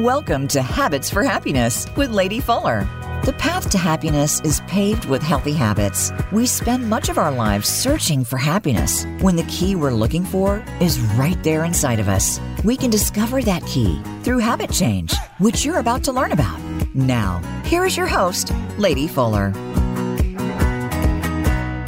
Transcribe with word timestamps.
Welcome 0.00 0.48
to 0.48 0.62
Habits 0.62 1.10
for 1.10 1.22
Happiness 1.22 1.86
with 1.94 2.10
Lady 2.10 2.40
Fuller. 2.40 2.88
The 3.26 3.34
path 3.34 3.68
to 3.68 3.76
happiness 3.76 4.40
is 4.40 4.62
paved 4.62 5.04
with 5.04 5.22
healthy 5.22 5.52
habits. 5.52 6.10
We 6.32 6.46
spend 6.46 6.88
much 6.88 7.10
of 7.10 7.18
our 7.18 7.30
lives 7.30 7.68
searching 7.68 8.24
for 8.24 8.38
happiness 8.38 9.04
when 9.20 9.36
the 9.36 9.42
key 9.42 9.76
we're 9.76 9.92
looking 9.92 10.24
for 10.24 10.64
is 10.80 10.98
right 11.18 11.36
there 11.44 11.66
inside 11.66 12.00
of 12.00 12.08
us. 12.08 12.40
We 12.64 12.78
can 12.78 12.88
discover 12.88 13.42
that 13.42 13.62
key 13.66 14.00
through 14.22 14.38
habit 14.38 14.72
change, 14.72 15.14
which 15.36 15.66
you're 15.66 15.80
about 15.80 16.02
to 16.04 16.12
learn 16.12 16.32
about. 16.32 16.58
Now, 16.94 17.42
here 17.66 17.84
is 17.84 17.94
your 17.94 18.06
host, 18.06 18.54
Lady 18.78 19.06
Fuller. 19.06 19.52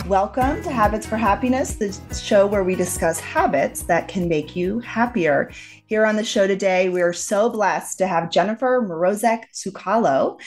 Welcome 0.07 0.63
to 0.65 0.71
Habits 0.71 1.07
for 1.07 1.17
Happiness, 1.17 1.77
the 1.77 1.99
show 2.15 2.47
where 2.47 2.63
we 2.63 2.75
discuss 2.75 3.19
habits 3.19 3.85
that 3.85 4.09
can 4.09 4.29
make 4.29 4.55
you 4.55 4.81
happier. 4.81 5.51
Here 5.93 6.07
on 6.07 6.17
the 6.17 6.25
show 6.25 6.47
today, 6.47 6.89
we 6.89 7.03
are 7.03 7.13
so 7.13 7.51
blessed 7.51 7.99
to 7.99 8.07
have 8.07 8.31
Jennifer 8.31 8.81
Morozek 8.81 9.43
Sukalo, 9.53 10.41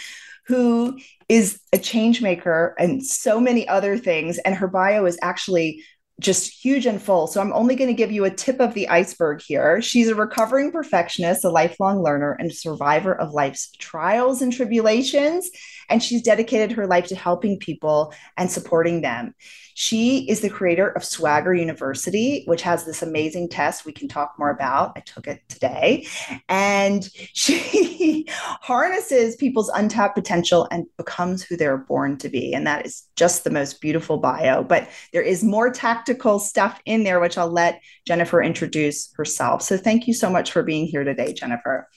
who 0.47 0.97
is 1.29 1.59
a 1.71 1.77
change 1.77 2.19
maker 2.19 2.73
and 2.79 3.05
so 3.05 3.39
many 3.39 3.67
other 3.67 3.95
things. 3.95 4.39
And 4.39 4.55
her 4.55 4.67
bio 4.67 5.05
is 5.05 5.19
actually 5.21 5.83
just 6.19 6.51
huge 6.51 6.87
and 6.87 6.99
full. 6.99 7.27
So 7.27 7.41
I'm 7.41 7.53
only 7.53 7.75
going 7.75 7.89
to 7.89 7.93
give 7.93 8.11
you 8.11 8.25
a 8.25 8.31
tip 8.31 8.59
of 8.59 8.73
the 8.73 8.87
iceberg 8.87 9.43
here. 9.45 9.83
She's 9.83 10.07
a 10.07 10.15
recovering 10.15 10.71
perfectionist, 10.71 11.45
a 11.45 11.49
lifelong 11.49 12.01
learner, 12.01 12.31
and 12.31 12.51
survivor 12.51 13.13
of 13.13 13.35
life's 13.35 13.71
trials 13.73 14.41
and 14.41 14.51
tribulations. 14.51 15.51
And 15.89 16.01
she's 16.01 16.21
dedicated 16.21 16.71
her 16.73 16.87
life 16.87 17.07
to 17.07 17.15
helping 17.15 17.59
people 17.59 18.13
and 18.37 18.51
supporting 18.51 19.01
them. 19.01 19.33
She 19.77 20.29
is 20.29 20.39
the 20.39 20.49
creator 20.49 20.87
of 20.87 21.03
Swagger 21.03 21.53
University, 21.53 22.43
which 22.45 22.61
has 22.61 22.85
this 22.85 23.01
amazing 23.01 23.49
test 23.49 23.85
we 23.85 23.91
can 23.91 24.07
talk 24.07 24.33
more 24.39 24.49
about. 24.49 24.93
I 24.95 25.01
took 25.01 25.27
it 25.27 25.41
today. 25.49 26.07
And 26.47 27.03
she 27.33 28.25
harnesses 28.29 29.35
people's 29.35 29.69
untapped 29.69 30.15
potential 30.15 30.67
and 30.71 30.85
becomes 30.97 31.43
who 31.43 31.57
they're 31.57 31.77
born 31.77 32.17
to 32.19 32.29
be. 32.29 32.53
And 32.53 32.65
that 32.65 32.85
is 32.85 33.03
just 33.17 33.43
the 33.43 33.49
most 33.49 33.81
beautiful 33.81 34.17
bio. 34.17 34.63
But 34.63 34.87
there 35.11 35.21
is 35.21 35.43
more 35.43 35.69
tactical 35.69 36.39
stuff 36.39 36.79
in 36.85 37.03
there, 37.03 37.19
which 37.19 37.37
I'll 37.37 37.51
let 37.51 37.81
Jennifer 38.07 38.41
introduce 38.41 39.13
herself. 39.15 39.61
So 39.61 39.77
thank 39.77 40.07
you 40.07 40.13
so 40.13 40.29
much 40.29 40.51
for 40.51 40.63
being 40.63 40.85
here 40.85 41.03
today, 41.03 41.33
Jennifer. 41.33 41.89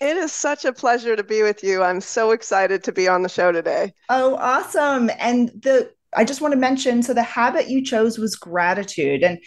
It 0.00 0.16
is 0.16 0.32
such 0.32 0.64
a 0.64 0.72
pleasure 0.72 1.16
to 1.16 1.24
be 1.24 1.42
with 1.42 1.64
you. 1.64 1.82
I'm 1.82 2.00
so 2.00 2.30
excited 2.30 2.84
to 2.84 2.92
be 2.92 3.08
on 3.08 3.22
the 3.22 3.28
show 3.28 3.50
today. 3.50 3.92
Oh, 4.08 4.36
awesome. 4.36 5.10
And 5.18 5.48
the 5.48 5.90
I 6.16 6.24
just 6.24 6.40
want 6.40 6.52
to 6.52 6.58
mention 6.58 7.02
so 7.02 7.12
the 7.12 7.22
habit 7.22 7.68
you 7.68 7.84
chose 7.84 8.18
was 8.18 8.34
gratitude. 8.34 9.22
And 9.22 9.38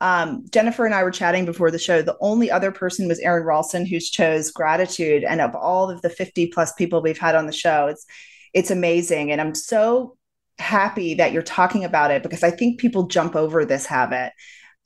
um, 0.00 0.44
Jennifer 0.50 0.84
and 0.84 0.94
I 0.94 1.02
were 1.02 1.10
chatting 1.10 1.44
before 1.44 1.70
the 1.70 1.78
show. 1.78 2.02
The 2.02 2.16
only 2.20 2.50
other 2.50 2.72
person 2.72 3.08
was 3.08 3.18
Aron 3.20 3.44
Ralston, 3.44 3.86
who's 3.86 4.10
chose 4.10 4.50
gratitude. 4.50 5.24
And 5.24 5.40
of 5.40 5.54
all 5.54 5.90
of 5.90 6.02
the 6.02 6.10
50 6.10 6.48
plus 6.48 6.72
people 6.72 7.02
we've 7.02 7.18
had 7.18 7.34
on 7.34 7.46
the 7.46 7.52
show, 7.52 7.86
it's 7.86 8.06
it's 8.54 8.70
amazing. 8.70 9.30
And 9.30 9.40
I'm 9.40 9.54
so 9.54 10.16
happy 10.58 11.14
that 11.14 11.32
you're 11.32 11.42
talking 11.42 11.84
about 11.84 12.10
it 12.10 12.22
because 12.22 12.42
I 12.42 12.50
think 12.50 12.80
people 12.80 13.04
jump 13.04 13.36
over 13.36 13.64
this 13.64 13.86
habit. 13.86 14.32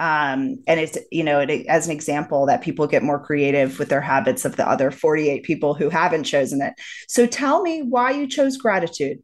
Um, 0.03 0.63
and 0.67 0.81
it's 0.81 0.99
you 1.13 1.23
know 1.23 1.39
it, 1.39 1.67
as 1.67 1.87
an 1.87 1.93
example 1.93 2.47
that 2.47 2.63
people 2.63 2.87
get 2.87 3.03
more 3.03 3.25
creative 3.25 3.79
with 3.79 3.89
their 3.89 4.01
habits 4.01 4.45
of 4.45 4.57
the 4.57 4.69
other 4.69 4.91
48 4.91 5.45
people 5.45 5.75
who 5.75 5.91
haven't 5.91 6.25
chosen 6.25 6.61
it 6.61 6.73
so 7.09 7.27
tell 7.27 7.63
me 7.63 7.83
why 7.83 8.11
you 8.11 8.27
chose 8.27 8.57
gratitude 8.57 9.23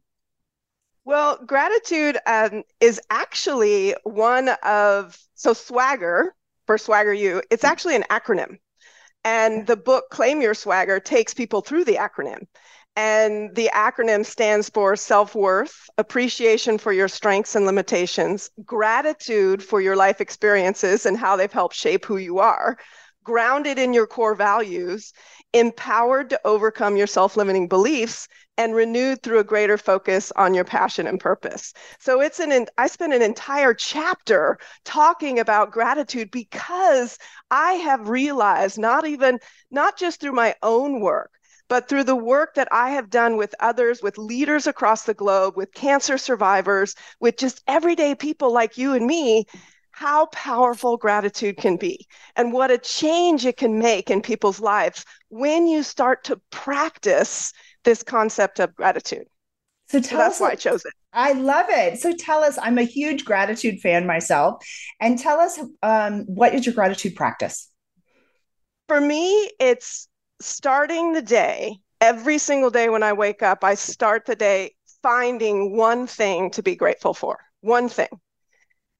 well, 1.09 1.39
gratitude 1.43 2.19
um, 2.27 2.61
is 2.79 3.01
actually 3.09 3.95
one 4.03 4.49
of, 4.61 5.17
so 5.33 5.53
swagger 5.53 6.35
for 6.67 6.77
Swagger 6.77 7.13
U, 7.13 7.41
it's 7.49 7.63
actually 7.63 7.95
an 7.95 8.05
acronym. 8.11 8.59
And 9.23 9.65
the 9.65 9.75
book 9.75 10.05
Claim 10.11 10.39
Your 10.39 10.53
Swagger 10.53 10.99
takes 10.99 11.33
people 11.33 11.61
through 11.61 11.85
the 11.85 11.95
acronym. 11.95 12.45
And 12.95 13.55
the 13.55 13.69
acronym 13.73 14.25
stands 14.25 14.69
for 14.69 14.95
self 14.95 15.33
worth, 15.33 15.89
appreciation 15.97 16.77
for 16.77 16.91
your 16.91 17.07
strengths 17.07 17.55
and 17.55 17.65
limitations, 17.65 18.49
gratitude 18.65 19.63
for 19.63 19.79
your 19.79 19.95
life 19.95 20.19
experiences 20.21 21.05
and 21.05 21.17
how 21.17 21.35
they've 21.35 21.51
helped 21.51 21.75
shape 21.75 22.05
who 22.05 22.17
you 22.17 22.39
are, 22.39 22.77
grounded 23.23 23.79
in 23.79 23.93
your 23.93 24.07
core 24.07 24.35
values, 24.35 25.13
empowered 25.53 26.29
to 26.31 26.41
overcome 26.45 26.97
your 26.97 27.07
self 27.07 27.37
limiting 27.37 27.67
beliefs, 27.67 28.27
and 28.57 28.75
renewed 28.75 29.23
through 29.23 29.39
a 29.39 29.43
greater 29.43 29.77
focus 29.77 30.33
on 30.35 30.53
your 30.53 30.65
passion 30.65 31.07
and 31.07 31.19
purpose. 31.21 31.73
So 31.99 32.19
it's 32.19 32.39
an 32.41 32.67
I 32.77 32.87
spent 32.87 33.13
an 33.13 33.21
entire 33.21 33.73
chapter 33.73 34.59
talking 34.83 35.39
about 35.39 35.71
gratitude 35.71 36.29
because 36.31 37.17
I 37.49 37.73
have 37.73 38.09
realized 38.09 38.77
not 38.77 39.07
even 39.07 39.39
not 39.71 39.97
just 39.97 40.19
through 40.19 40.33
my 40.33 40.55
own 40.61 40.99
work 40.99 41.31
but 41.69 41.87
through 41.87 42.03
the 42.03 42.15
work 42.15 42.55
that 42.55 42.67
I 42.71 42.89
have 42.89 43.09
done 43.09 43.37
with 43.37 43.55
others, 43.59 44.01
with 44.01 44.17
leaders 44.17 44.67
across 44.67 45.03
the 45.03 45.13
globe, 45.13 45.55
with 45.55 45.73
cancer 45.73 46.17
survivors, 46.17 46.95
with 47.19 47.37
just 47.37 47.61
everyday 47.67 48.15
people 48.15 48.51
like 48.51 48.77
you 48.77 48.93
and 48.93 49.05
me, 49.05 49.45
how 49.91 50.25
powerful 50.27 50.97
gratitude 50.97 51.57
can 51.57 51.77
be 51.77 52.07
and 52.35 52.53
what 52.53 52.71
a 52.71 52.77
change 52.77 53.45
it 53.45 53.57
can 53.57 53.79
make 53.79 54.09
in 54.09 54.21
people's 54.21 54.59
lives 54.59 55.05
when 55.29 55.67
you 55.67 55.83
start 55.83 56.23
to 56.23 56.41
practice 56.51 57.53
this 57.83 58.03
concept 58.03 58.59
of 58.59 58.75
gratitude. 58.75 59.25
So, 59.87 60.01
so 60.01 60.17
that's 60.17 60.39
why 60.39 60.51
I 60.51 60.55
chose 60.55 60.85
it. 60.85 60.93
I 61.13 61.33
love 61.33 61.65
it. 61.69 61.99
So 61.99 62.13
tell 62.13 62.43
us, 62.43 62.57
I'm 62.61 62.77
a 62.77 62.83
huge 62.83 63.25
gratitude 63.25 63.79
fan 63.81 64.05
myself, 64.05 64.63
and 64.99 65.17
tell 65.17 65.39
us 65.39 65.59
um, 65.81 66.25
what 66.27 66.53
is 66.53 66.65
your 66.65 66.75
gratitude 66.75 67.15
practice? 67.15 67.69
For 68.87 69.01
me, 69.01 69.49
it's 69.59 70.07
starting 70.41 71.13
the 71.13 71.21
day 71.21 71.77
every 72.01 72.37
single 72.37 72.69
day 72.69 72.89
when 72.89 73.03
I 73.03 73.13
wake 73.13 73.43
up. 73.43 73.63
I 73.63 73.75
start 73.75 74.25
the 74.25 74.35
day 74.35 74.75
finding 75.01 75.75
one 75.75 76.07
thing 76.07 76.51
to 76.51 76.63
be 76.63 76.75
grateful 76.75 77.13
for, 77.13 77.39
one 77.61 77.89
thing. 77.89 78.09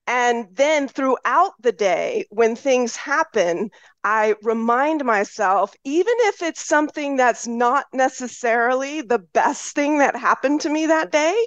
And 0.08 0.48
then 0.54 0.88
throughout 0.88 1.54
the 1.60 1.72
day, 1.72 2.26
when 2.32 2.56
things 2.56 2.96
happen, 2.96 3.70
I 4.04 4.34
remind 4.42 5.06
myself, 5.06 5.76
even 5.84 6.16
if 6.22 6.42
it's 6.42 6.66
something 6.66 7.16
that's 7.16 7.46
not 7.46 7.86
necessarily 7.94 9.02
the 9.02 9.20
best 9.20 9.76
thing 9.76 10.00
that 10.00 10.16
happened 10.16 10.62
to 10.62 10.70
me 10.70 10.88
that 10.88 11.12
day, 11.12 11.46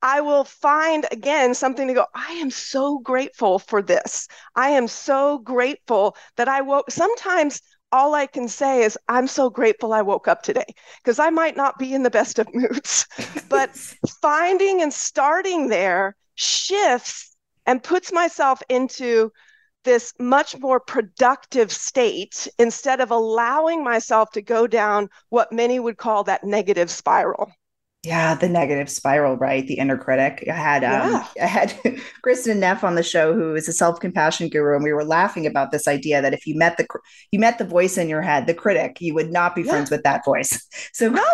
I 0.00 0.22
will 0.22 0.44
find 0.44 1.06
again 1.10 1.54
something 1.54 1.86
to 1.88 1.94
go, 1.94 2.06
I 2.14 2.32
am 2.34 2.50
so 2.50 2.98
grateful 2.98 3.58
for 3.58 3.82
this. 3.82 4.28
I 4.54 4.70
am 4.70 4.88
so 4.88 5.38
grateful 5.38 6.16
that 6.36 6.48
I 6.48 6.62
woke. 6.62 6.90
Sometimes 6.90 7.60
all 7.92 8.14
I 8.14 8.26
can 8.26 8.48
say 8.48 8.82
is, 8.82 8.98
I'm 9.08 9.26
so 9.26 9.50
grateful 9.50 9.92
I 9.92 10.02
woke 10.02 10.28
up 10.28 10.42
today 10.42 10.66
because 11.02 11.18
I 11.18 11.30
might 11.30 11.56
not 11.56 11.78
be 11.78 11.94
in 11.94 12.02
the 12.02 12.10
best 12.10 12.38
of 12.38 12.52
moods. 12.54 13.06
but 13.48 13.74
finding 14.20 14.82
and 14.82 14.92
starting 14.92 15.68
there 15.68 16.16
shifts 16.34 17.36
and 17.66 17.82
puts 17.82 18.12
myself 18.12 18.62
into 18.68 19.30
this 19.84 20.12
much 20.18 20.58
more 20.58 20.80
productive 20.80 21.72
state 21.72 22.48
instead 22.58 23.00
of 23.00 23.10
allowing 23.10 23.82
myself 23.82 24.30
to 24.32 24.42
go 24.42 24.66
down 24.66 25.08
what 25.30 25.52
many 25.52 25.80
would 25.80 25.96
call 25.96 26.24
that 26.24 26.44
negative 26.44 26.90
spiral. 26.90 27.50
Yeah, 28.04 28.36
the 28.36 28.48
negative 28.48 28.88
spiral, 28.88 29.36
right? 29.36 29.66
The 29.66 29.74
inner 29.74 29.98
critic. 29.98 30.44
I 30.48 30.54
had 30.54 30.84
um, 30.84 31.10
yeah. 31.10 31.44
I 31.44 31.46
had 31.46 31.70
Kristin 32.24 32.58
Neff 32.58 32.84
on 32.84 32.94
the 32.94 33.02
show, 33.02 33.34
who 33.34 33.56
is 33.56 33.68
a 33.68 33.72
self 33.72 33.98
compassion 33.98 34.48
guru, 34.48 34.76
and 34.76 34.84
we 34.84 34.92
were 34.92 35.04
laughing 35.04 35.46
about 35.46 35.72
this 35.72 35.88
idea 35.88 36.22
that 36.22 36.32
if 36.32 36.46
you 36.46 36.56
met 36.56 36.76
the 36.76 36.86
you 37.32 37.40
met 37.40 37.58
the 37.58 37.64
voice 37.64 37.98
in 37.98 38.08
your 38.08 38.22
head, 38.22 38.46
the 38.46 38.54
critic, 38.54 38.98
you 39.00 39.14
would 39.14 39.32
not 39.32 39.56
be 39.56 39.62
yeah. 39.62 39.70
friends 39.72 39.90
with 39.90 40.04
that 40.04 40.24
voice. 40.24 40.64
So 40.92 41.10
no, 41.10 41.24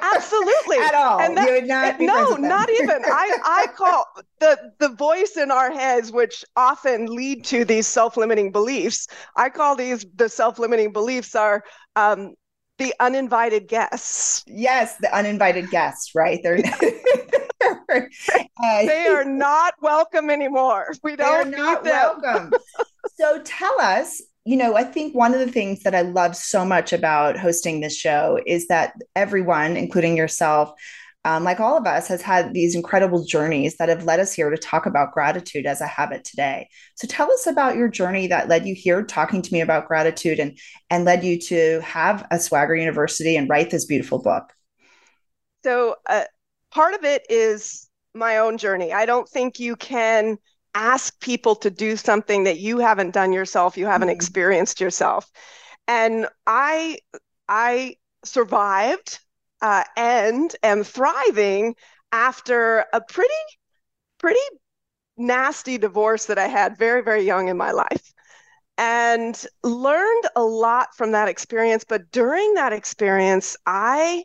absolutely 0.00 0.78
at 0.82 0.94
all. 0.94 1.20
And 1.20 1.36
that, 1.36 1.46
you 1.46 1.52
would 1.52 1.66
not. 1.66 2.00
no, 2.00 2.34
not 2.36 2.70
even. 2.70 3.02
I 3.04 3.38
I 3.44 3.66
call 3.76 4.06
the 4.40 4.72
the 4.78 4.90
voice 4.90 5.36
in 5.36 5.50
our 5.50 5.70
heads, 5.70 6.10
which 6.10 6.44
often 6.56 7.06
lead 7.06 7.44
to 7.46 7.64
these 7.64 7.86
self 7.86 8.16
limiting 8.16 8.50
beliefs. 8.50 9.08
I 9.36 9.50
call 9.50 9.76
these 9.76 10.06
the 10.14 10.28
self 10.28 10.58
limiting 10.58 10.92
beliefs 10.92 11.34
are 11.34 11.62
um, 11.96 12.34
the 12.78 12.94
uninvited 13.00 13.68
guests. 13.68 14.44
Yes, 14.46 14.96
the 14.96 15.14
uninvited 15.14 15.70
guests, 15.70 16.14
right? 16.14 16.40
They're 16.42 16.58
uh, 16.58 17.76
they 18.86 19.06
are 19.08 19.24
not 19.24 19.74
welcome 19.82 20.30
anymore. 20.30 20.94
We 21.02 21.16
don't 21.16 21.50
need 21.50 21.56
them. 21.56 21.84
welcome. 21.84 22.52
so 23.16 23.42
tell 23.42 23.80
us, 23.80 24.22
you 24.44 24.56
know, 24.56 24.76
I 24.76 24.84
think 24.84 25.14
one 25.14 25.34
of 25.34 25.40
the 25.40 25.50
things 25.50 25.82
that 25.82 25.94
I 25.94 26.02
love 26.02 26.36
so 26.36 26.64
much 26.64 26.92
about 26.92 27.38
hosting 27.38 27.80
this 27.80 27.96
show 27.96 28.40
is 28.46 28.68
that 28.68 28.94
everyone, 29.14 29.76
including 29.76 30.16
yourself, 30.16 30.72
um, 31.24 31.44
like 31.44 31.60
all 31.60 31.76
of 31.76 31.86
us, 31.86 32.08
has 32.08 32.22
had 32.22 32.54
these 32.54 32.74
incredible 32.74 33.24
journeys 33.24 33.76
that 33.76 33.88
have 33.88 34.04
led 34.04 34.20
us 34.20 34.32
here 34.32 34.50
to 34.50 34.56
talk 34.56 34.86
about 34.86 35.12
gratitude 35.12 35.66
as 35.66 35.80
a 35.80 35.86
habit 35.86 36.24
today. 36.24 36.68
So 36.94 37.08
tell 37.08 37.30
us 37.32 37.46
about 37.46 37.76
your 37.76 37.88
journey 37.88 38.28
that 38.28 38.48
led 38.48 38.66
you 38.66 38.74
here, 38.74 39.02
talking 39.02 39.42
to 39.42 39.52
me 39.52 39.60
about 39.60 39.88
gratitude 39.88 40.38
and 40.38 40.58
and 40.90 41.04
led 41.04 41.24
you 41.24 41.38
to 41.40 41.80
have 41.80 42.26
a 42.30 42.38
Swagger 42.38 42.76
University 42.76 43.36
and 43.36 43.48
write 43.48 43.70
this 43.70 43.84
beautiful 43.84 44.20
book. 44.20 44.52
So 45.64 45.96
uh, 46.08 46.24
part 46.70 46.94
of 46.94 47.04
it 47.04 47.26
is 47.28 47.88
my 48.14 48.38
own 48.38 48.56
journey. 48.56 48.92
I 48.92 49.04
don't 49.06 49.28
think 49.28 49.58
you 49.58 49.76
can 49.76 50.38
ask 50.74 51.18
people 51.20 51.56
to 51.56 51.70
do 51.70 51.96
something 51.96 52.44
that 52.44 52.60
you 52.60 52.78
haven't 52.78 53.10
done 53.10 53.32
yourself, 53.32 53.76
you 53.76 53.86
haven't 53.86 54.08
mm-hmm. 54.08 54.16
experienced 54.16 54.80
yourself. 54.80 55.30
And 55.88 56.28
I 56.46 56.98
I 57.48 57.96
survived 58.24 59.18
uh, 59.62 59.84
and 59.96 60.54
am 60.62 60.84
thriving 60.84 61.74
after 62.12 62.84
a 62.92 63.00
pretty, 63.00 63.34
pretty 64.18 64.40
nasty 65.16 65.78
divorce 65.78 66.26
that 66.26 66.38
I 66.38 66.48
had 66.48 66.78
very, 66.78 67.02
very 67.02 67.24
young 67.24 67.48
in 67.48 67.56
my 67.56 67.72
life 67.72 68.12
and 68.78 69.46
learned 69.64 70.24
a 70.36 70.42
lot 70.42 70.94
from 70.96 71.12
that 71.12 71.28
experience. 71.28 71.84
But 71.84 72.10
during 72.12 72.54
that 72.54 72.72
experience, 72.72 73.56
I 73.66 74.24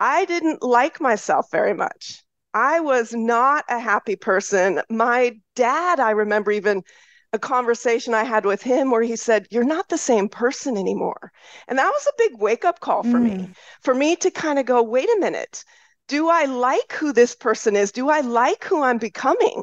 I 0.00 0.24
didn't 0.24 0.62
like 0.62 1.00
myself 1.00 1.50
very 1.52 1.74
much. 1.74 2.24
I 2.52 2.80
was 2.80 3.12
not 3.14 3.64
a 3.68 3.78
happy 3.78 4.16
person. 4.16 4.82
My 4.90 5.38
dad, 5.54 6.00
I 6.00 6.10
remember 6.10 6.50
even 6.50 6.82
a 7.32 7.38
conversation 7.38 8.12
I 8.12 8.24
had 8.24 8.44
with 8.44 8.62
him 8.62 8.90
where 8.90 9.02
he 9.02 9.16
said, 9.16 9.46
You're 9.50 9.64
not 9.64 9.88
the 9.88 9.98
same 9.98 10.28
person 10.28 10.76
anymore. 10.76 11.32
And 11.68 11.78
that 11.78 11.90
was 11.90 12.06
a 12.06 12.18
big 12.18 12.40
wake 12.40 12.64
up 12.64 12.80
call 12.80 13.02
for 13.02 13.18
mm. 13.18 13.22
me, 13.22 13.50
for 13.82 13.94
me 13.94 14.16
to 14.16 14.30
kind 14.30 14.58
of 14.58 14.66
go, 14.66 14.82
Wait 14.82 15.08
a 15.08 15.20
minute. 15.20 15.64
Do 16.08 16.28
I 16.28 16.44
like 16.46 16.92
who 16.92 17.12
this 17.12 17.36
person 17.36 17.76
is? 17.76 17.92
Do 17.92 18.08
I 18.08 18.20
like 18.20 18.64
who 18.64 18.82
I'm 18.82 18.98
becoming? 18.98 19.62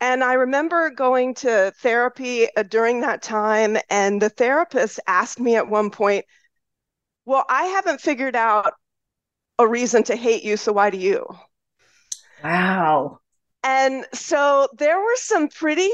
And 0.00 0.24
I 0.24 0.34
remember 0.34 0.90
going 0.90 1.34
to 1.36 1.72
therapy 1.78 2.46
uh, 2.56 2.62
during 2.62 3.00
that 3.02 3.20
time, 3.20 3.76
and 3.90 4.22
the 4.22 4.30
therapist 4.30 5.00
asked 5.06 5.40
me 5.40 5.56
at 5.56 5.68
one 5.68 5.90
point, 5.90 6.24
Well, 7.26 7.44
I 7.48 7.64
haven't 7.64 8.00
figured 8.00 8.36
out 8.36 8.72
a 9.58 9.66
reason 9.66 10.04
to 10.04 10.16
hate 10.16 10.44
you, 10.44 10.56
so 10.56 10.72
why 10.72 10.88
do 10.88 10.96
you? 10.96 11.26
Wow. 12.42 13.18
And 13.62 14.06
so 14.14 14.68
there 14.78 14.98
were 14.98 15.16
some 15.16 15.48
pretty 15.48 15.90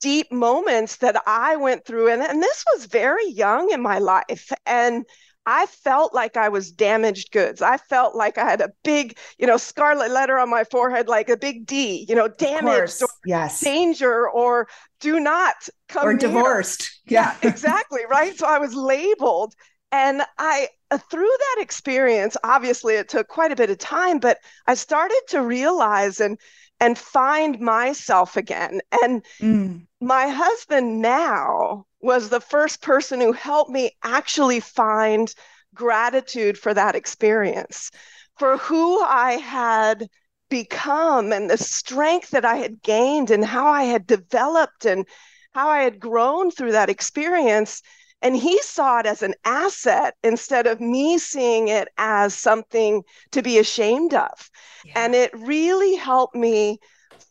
deep 0.00 0.32
moments 0.32 0.96
that 0.96 1.22
I 1.26 1.56
went 1.56 1.84
through, 1.84 2.10
and, 2.10 2.22
and 2.22 2.42
this 2.42 2.64
was 2.74 2.86
very 2.86 3.28
young 3.28 3.70
in 3.70 3.80
my 3.80 3.98
life. 3.98 4.50
And 4.66 5.04
I 5.46 5.66
felt 5.66 6.14
like 6.14 6.36
I 6.36 6.48
was 6.48 6.70
damaged 6.70 7.32
goods. 7.32 7.62
I 7.62 7.78
felt 7.78 8.14
like 8.14 8.38
I 8.38 8.44
had 8.44 8.60
a 8.60 8.70
big, 8.84 9.18
you 9.38 9.46
know, 9.46 9.56
scarlet 9.56 10.10
letter 10.10 10.38
on 10.38 10.50
my 10.50 10.64
forehead, 10.64 11.08
like 11.08 11.28
a 11.28 11.36
big 11.36 11.66
D, 11.66 12.04
you 12.08 12.14
know, 12.14 12.28
damaged 12.28 13.02
or 13.02 13.08
yes. 13.24 13.60
danger 13.60 14.28
or 14.28 14.68
do 15.00 15.18
not 15.18 15.68
come 15.88 16.06
or 16.06 16.12
near. 16.12 16.18
divorced. 16.18 17.00
Yeah, 17.06 17.34
exactly. 17.42 18.02
Right. 18.08 18.36
So 18.38 18.46
I 18.46 18.58
was 18.58 18.74
labeled. 18.74 19.54
And 19.92 20.22
I, 20.38 20.68
uh, 20.92 20.98
through 21.10 21.26
that 21.26 21.56
experience, 21.60 22.36
obviously 22.44 22.94
it 22.94 23.08
took 23.08 23.26
quite 23.26 23.50
a 23.50 23.56
bit 23.56 23.70
of 23.70 23.78
time, 23.78 24.20
but 24.20 24.38
I 24.66 24.74
started 24.74 25.20
to 25.30 25.42
realize 25.42 26.20
and 26.20 26.38
and 26.80 26.98
find 26.98 27.60
myself 27.60 28.36
again. 28.36 28.80
And 29.02 29.24
mm. 29.38 29.86
my 30.00 30.28
husband 30.28 31.00
now 31.02 31.86
was 32.00 32.28
the 32.28 32.40
first 32.40 32.80
person 32.80 33.20
who 33.20 33.32
helped 33.32 33.70
me 33.70 33.96
actually 34.02 34.60
find 34.60 35.32
gratitude 35.74 36.58
for 36.58 36.72
that 36.74 36.96
experience, 36.96 37.90
for 38.38 38.56
who 38.56 39.00
I 39.02 39.32
had 39.32 40.08
become 40.48 41.32
and 41.32 41.48
the 41.48 41.58
strength 41.58 42.30
that 42.30 42.44
I 42.44 42.56
had 42.56 42.82
gained 42.82 43.30
and 43.30 43.44
how 43.44 43.68
I 43.68 43.84
had 43.84 44.06
developed 44.06 44.84
and 44.84 45.06
how 45.52 45.68
I 45.68 45.82
had 45.82 46.00
grown 46.00 46.50
through 46.50 46.72
that 46.72 46.90
experience. 46.90 47.82
And 48.22 48.36
he 48.36 48.60
saw 48.62 48.98
it 49.00 49.06
as 49.06 49.22
an 49.22 49.34
asset 49.44 50.14
instead 50.22 50.66
of 50.66 50.80
me 50.80 51.18
seeing 51.18 51.68
it 51.68 51.88
as 51.96 52.34
something 52.34 53.02
to 53.32 53.42
be 53.42 53.58
ashamed 53.58 54.14
of. 54.14 54.50
Yeah. 54.84 54.92
And 54.96 55.14
it 55.14 55.30
really 55.34 55.96
helped 55.96 56.34
me 56.34 56.78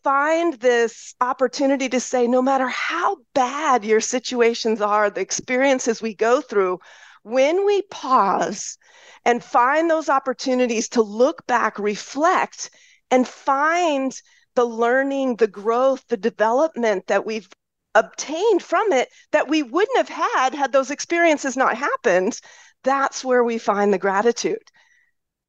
find 0.02 0.54
this 0.54 1.14
opportunity 1.20 1.88
to 1.88 2.00
say 2.00 2.26
no 2.26 2.42
matter 2.42 2.68
how 2.68 3.18
bad 3.34 3.84
your 3.84 4.00
situations 4.00 4.80
are, 4.80 5.10
the 5.10 5.20
experiences 5.20 6.02
we 6.02 6.14
go 6.14 6.40
through, 6.40 6.78
when 7.22 7.66
we 7.66 7.82
pause 7.82 8.78
and 9.24 9.44
find 9.44 9.90
those 9.90 10.08
opportunities 10.08 10.88
to 10.88 11.02
look 11.02 11.46
back, 11.46 11.78
reflect, 11.78 12.70
and 13.10 13.28
find 13.28 14.20
the 14.54 14.64
learning, 14.64 15.36
the 15.36 15.46
growth, 15.46 16.04
the 16.08 16.16
development 16.16 17.06
that 17.06 17.26
we've 17.26 17.48
obtained 17.94 18.62
from 18.62 18.92
it 18.92 19.08
that 19.32 19.48
we 19.48 19.62
wouldn't 19.62 19.96
have 19.96 20.08
had 20.08 20.54
had 20.54 20.72
those 20.72 20.90
experiences 20.90 21.56
not 21.56 21.76
happened, 21.76 22.40
that's 22.84 23.24
where 23.24 23.44
we 23.44 23.58
find 23.58 23.92
the 23.92 23.98
gratitude. 23.98 24.62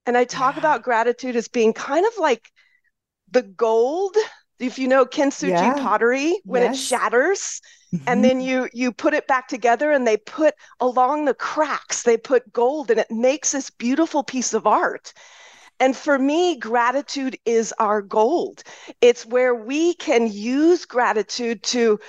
And 0.05 0.17
I 0.17 0.23
talk 0.23 0.55
yeah. 0.55 0.61
about 0.61 0.83
gratitude 0.83 1.35
as 1.35 1.47
being 1.47 1.73
kind 1.73 2.05
of 2.05 2.13
like 2.17 2.49
the 3.29 3.43
gold 3.43 4.15
if 4.61 4.77
you 4.77 4.87
know 4.87 5.05
kintsugi 5.05 5.49
yeah. 5.49 5.73
pottery 5.73 6.39
when 6.45 6.61
yes. 6.61 6.75
it 6.75 6.79
shatters 6.79 7.61
mm-hmm. 7.93 8.03
and 8.07 8.23
then 8.23 8.39
you 8.39 8.69
you 8.73 8.91
put 8.91 9.13
it 9.13 9.27
back 9.27 9.47
together 9.47 9.91
and 9.91 10.05
they 10.05 10.17
put 10.17 10.53
along 10.79 11.25
the 11.25 11.33
cracks 11.33 12.03
they 12.03 12.17
put 12.17 12.51
gold 12.53 12.91
and 12.91 12.99
it 12.99 13.09
makes 13.09 13.51
this 13.51 13.69
beautiful 13.71 14.23
piece 14.23 14.53
of 14.53 14.67
art 14.67 15.13
and 15.79 15.97
for 15.97 16.17
me 16.17 16.57
gratitude 16.57 17.37
is 17.45 17.73
our 17.79 18.01
gold 18.01 18.63
it's 19.01 19.25
where 19.25 19.55
we 19.55 19.93
can 19.95 20.31
use 20.31 20.85
gratitude 20.85 21.61
to 21.63 21.99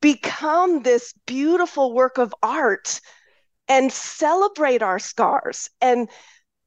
become 0.00 0.82
this 0.82 1.14
beautiful 1.26 1.92
work 1.92 2.18
of 2.18 2.34
art 2.42 3.00
and 3.68 3.92
celebrate 3.92 4.82
our 4.82 4.98
scars 4.98 5.68
and 5.80 6.08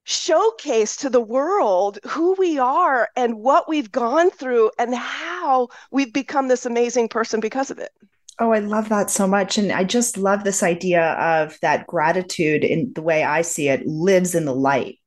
showcase 0.04 0.96
to 0.98 1.10
the 1.10 1.22
world 1.22 2.00
who 2.06 2.36
we 2.38 2.58
are 2.58 3.10
and 3.16 3.36
what 3.36 3.70
we've 3.70 3.92
gone 3.92 4.30
through 4.32 4.72
and 4.80 4.96
how 4.96 5.68
we've 5.92 6.14
become 6.14 6.48
this 6.48 6.66
amazing 6.66 7.08
person 7.08 7.40
because 7.40 7.72
of 7.72 7.80
it. 7.80 7.92
Oh, 8.40 8.52
I 8.52 8.60
love 8.60 8.90
that 8.90 9.12
so 9.12 9.28
much. 9.28 9.58
And 9.58 9.72
I 9.72 9.84
just 9.84 10.18
love 10.18 10.44
this 10.44 10.64
idea 10.64 11.12
of 11.14 11.58
that 11.62 11.86
gratitude 11.86 12.64
in 12.64 12.92
the 12.94 13.02
way 13.02 13.24
I 13.24 13.44
see 13.44 13.70
it 13.70 13.86
lives 13.86 14.34
in 14.34 14.46
the 14.46 14.56
light. 14.56 14.98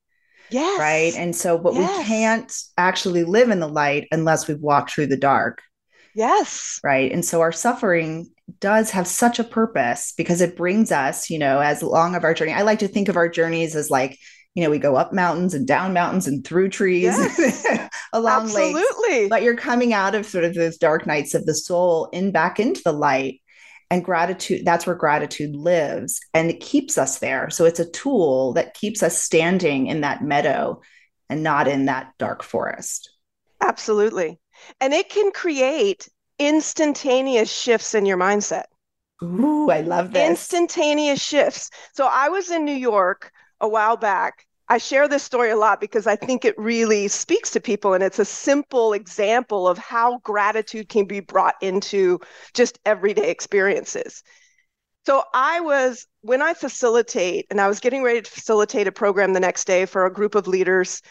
Yes. 0.50 0.78
Right. 0.78 1.16
And 1.16 1.34
so, 1.34 1.58
but 1.58 1.74
yes. 1.74 1.98
we 1.98 2.04
can't 2.04 2.52
actually 2.78 3.24
live 3.24 3.50
in 3.50 3.58
the 3.58 3.68
light 3.68 4.06
unless 4.12 4.46
we've 4.46 4.60
walked 4.60 4.92
through 4.92 5.08
the 5.08 5.16
dark. 5.16 5.62
Yes. 6.14 6.80
Right. 6.84 7.10
And 7.10 7.24
so 7.24 7.40
our 7.40 7.52
suffering 7.52 8.30
does 8.60 8.90
have 8.90 9.06
such 9.06 9.38
a 9.38 9.44
purpose 9.44 10.12
because 10.16 10.40
it 10.40 10.56
brings 10.56 10.92
us, 10.92 11.30
you 11.30 11.38
know, 11.38 11.60
as 11.60 11.82
long 11.82 12.14
of 12.14 12.24
our 12.24 12.34
journey. 12.34 12.52
I 12.52 12.62
like 12.62 12.80
to 12.80 12.88
think 12.88 13.08
of 13.08 13.16
our 13.16 13.28
journeys 13.28 13.74
as 13.74 13.90
like 13.90 14.18
you 14.54 14.62
know, 14.62 14.70
we 14.70 14.78
go 14.78 14.94
up 14.94 15.12
mountains 15.12 15.52
and 15.52 15.66
down 15.66 15.92
mountains 15.92 16.28
and 16.28 16.46
through 16.46 16.68
trees, 16.68 17.02
yes, 17.02 17.66
along 18.12 18.44
absolutely. 18.44 19.10
lakes. 19.10 19.28
But 19.28 19.42
you're 19.42 19.56
coming 19.56 19.92
out 19.92 20.14
of 20.14 20.26
sort 20.26 20.44
of 20.44 20.54
those 20.54 20.78
dark 20.78 21.06
nights 21.06 21.34
of 21.34 21.44
the 21.44 21.54
soul 21.54 22.08
in 22.12 22.30
back 22.30 22.60
into 22.60 22.80
the 22.84 22.92
light. 22.92 23.40
And 23.90 24.04
gratitude, 24.04 24.64
that's 24.64 24.86
where 24.86 24.96
gratitude 24.96 25.54
lives 25.54 26.18
and 26.32 26.50
it 26.50 26.60
keeps 26.60 26.96
us 26.98 27.18
there. 27.18 27.50
So 27.50 27.64
it's 27.64 27.80
a 27.80 27.90
tool 27.90 28.54
that 28.54 28.74
keeps 28.74 29.02
us 29.02 29.20
standing 29.20 29.88
in 29.88 30.00
that 30.00 30.22
meadow 30.22 30.80
and 31.28 31.42
not 31.42 31.68
in 31.68 31.84
that 31.84 32.12
dark 32.18 32.42
forest. 32.42 33.10
Absolutely. 33.60 34.40
And 34.80 34.92
it 34.94 35.10
can 35.10 35.32
create 35.32 36.08
instantaneous 36.38 37.52
shifts 37.52 37.94
in 37.94 38.06
your 38.06 38.16
mindset. 38.16 38.64
Ooh, 39.22 39.70
I 39.70 39.80
love 39.80 40.12
this. 40.12 40.28
Instantaneous 40.28 41.22
shifts. 41.22 41.70
So 41.94 42.06
I 42.10 42.28
was 42.28 42.50
in 42.50 42.64
New 42.64 42.72
York 42.72 43.30
a 43.60 43.68
while 43.68 43.96
back. 43.96 44.46
I 44.68 44.78
share 44.78 45.08
this 45.08 45.22
story 45.22 45.50
a 45.50 45.56
lot 45.56 45.80
because 45.80 46.06
I 46.06 46.16
think 46.16 46.44
it 46.44 46.58
really 46.58 47.08
speaks 47.08 47.50
to 47.50 47.60
people 47.60 47.92
and 47.92 48.02
it's 48.02 48.18
a 48.18 48.24
simple 48.24 48.94
example 48.94 49.68
of 49.68 49.76
how 49.76 50.18
gratitude 50.20 50.88
can 50.88 51.04
be 51.04 51.20
brought 51.20 51.54
into 51.60 52.18
just 52.54 52.78
everyday 52.86 53.30
experiences. 53.30 54.22
So 55.06 55.22
I 55.34 55.60
was 55.60 56.06
when 56.22 56.40
I 56.40 56.54
facilitate 56.54 57.46
and 57.50 57.60
I 57.60 57.68
was 57.68 57.78
getting 57.78 58.02
ready 58.02 58.22
to 58.22 58.30
facilitate 58.30 58.86
a 58.86 58.92
program 58.92 59.34
the 59.34 59.40
next 59.40 59.66
day 59.66 59.84
for 59.84 60.06
a 60.06 60.12
group 60.12 60.34
of 60.34 60.46
leaders 60.46 61.02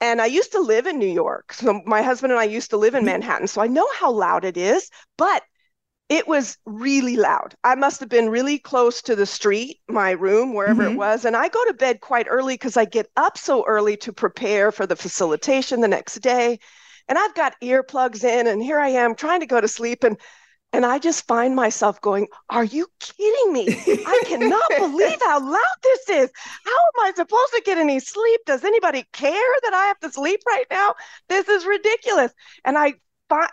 and 0.00 0.20
I 0.20 0.26
used 0.26 0.52
to 0.52 0.60
live 0.60 0.86
in 0.86 0.98
New 0.98 1.06
York. 1.06 1.52
So 1.52 1.82
my 1.84 2.02
husband 2.02 2.32
and 2.32 2.40
I 2.40 2.44
used 2.44 2.70
to 2.70 2.76
live 2.76 2.94
in 2.94 3.00
mm-hmm. 3.00 3.20
Manhattan. 3.20 3.48
So 3.48 3.60
I 3.60 3.66
know 3.66 3.86
how 3.94 4.10
loud 4.10 4.44
it 4.44 4.56
is, 4.56 4.90
but 5.18 5.42
it 6.08 6.26
was 6.26 6.58
really 6.66 7.16
loud. 7.16 7.54
I 7.62 7.76
must 7.76 8.00
have 8.00 8.08
been 8.08 8.30
really 8.30 8.58
close 8.58 9.00
to 9.02 9.14
the 9.14 9.26
street, 9.26 9.78
my 9.88 10.10
room, 10.10 10.54
wherever 10.54 10.82
mm-hmm. 10.82 10.94
it 10.94 10.98
was. 10.98 11.24
And 11.24 11.36
I 11.36 11.48
go 11.48 11.64
to 11.66 11.74
bed 11.74 12.00
quite 12.00 12.26
early 12.28 12.54
because 12.54 12.76
I 12.76 12.84
get 12.84 13.08
up 13.16 13.38
so 13.38 13.64
early 13.66 13.96
to 13.98 14.12
prepare 14.12 14.72
for 14.72 14.86
the 14.86 14.96
facilitation 14.96 15.80
the 15.80 15.88
next 15.88 16.16
day. 16.16 16.58
And 17.06 17.16
I've 17.16 17.34
got 17.34 17.60
earplugs 17.62 18.24
in, 18.24 18.46
and 18.46 18.62
here 18.62 18.80
I 18.80 18.88
am 18.88 19.14
trying 19.14 19.40
to 19.40 19.46
go 19.46 19.60
to 19.60 19.68
sleep. 19.68 20.02
And 20.02 20.16
and 20.72 20.86
I 20.86 20.98
just 20.98 21.26
find 21.26 21.56
myself 21.56 22.00
going, 22.00 22.28
Are 22.48 22.64
you 22.64 22.86
kidding 23.00 23.52
me? 23.52 23.66
I 24.06 24.20
cannot 24.24 24.68
believe 24.78 25.18
how 25.22 25.40
loud 25.40 25.76
this 25.82 26.08
is. 26.08 26.30
How 26.64 26.70
am 26.70 27.06
I 27.06 27.12
supposed 27.14 27.52
to 27.54 27.62
get 27.64 27.78
any 27.78 28.00
sleep? 28.00 28.40
Does 28.46 28.64
anybody 28.64 29.04
care 29.12 29.54
that 29.62 29.74
I 29.74 29.86
have 29.86 29.98
to 30.00 30.12
sleep 30.12 30.40
right 30.46 30.66
now? 30.70 30.94
This 31.28 31.48
is 31.48 31.66
ridiculous. 31.66 32.32
And 32.64 32.78
I 32.78 32.94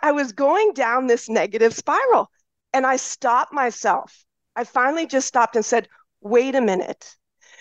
I 0.02 0.12
was 0.12 0.32
going 0.32 0.72
down 0.74 1.06
this 1.06 1.28
negative 1.28 1.74
spiral. 1.74 2.30
And 2.72 2.86
I 2.86 2.96
stopped 2.96 3.52
myself. 3.52 4.24
I 4.56 4.64
finally 4.64 5.06
just 5.06 5.28
stopped 5.28 5.56
and 5.56 5.64
said, 5.64 5.88
wait 6.20 6.54
a 6.54 6.60
minute. 6.60 7.16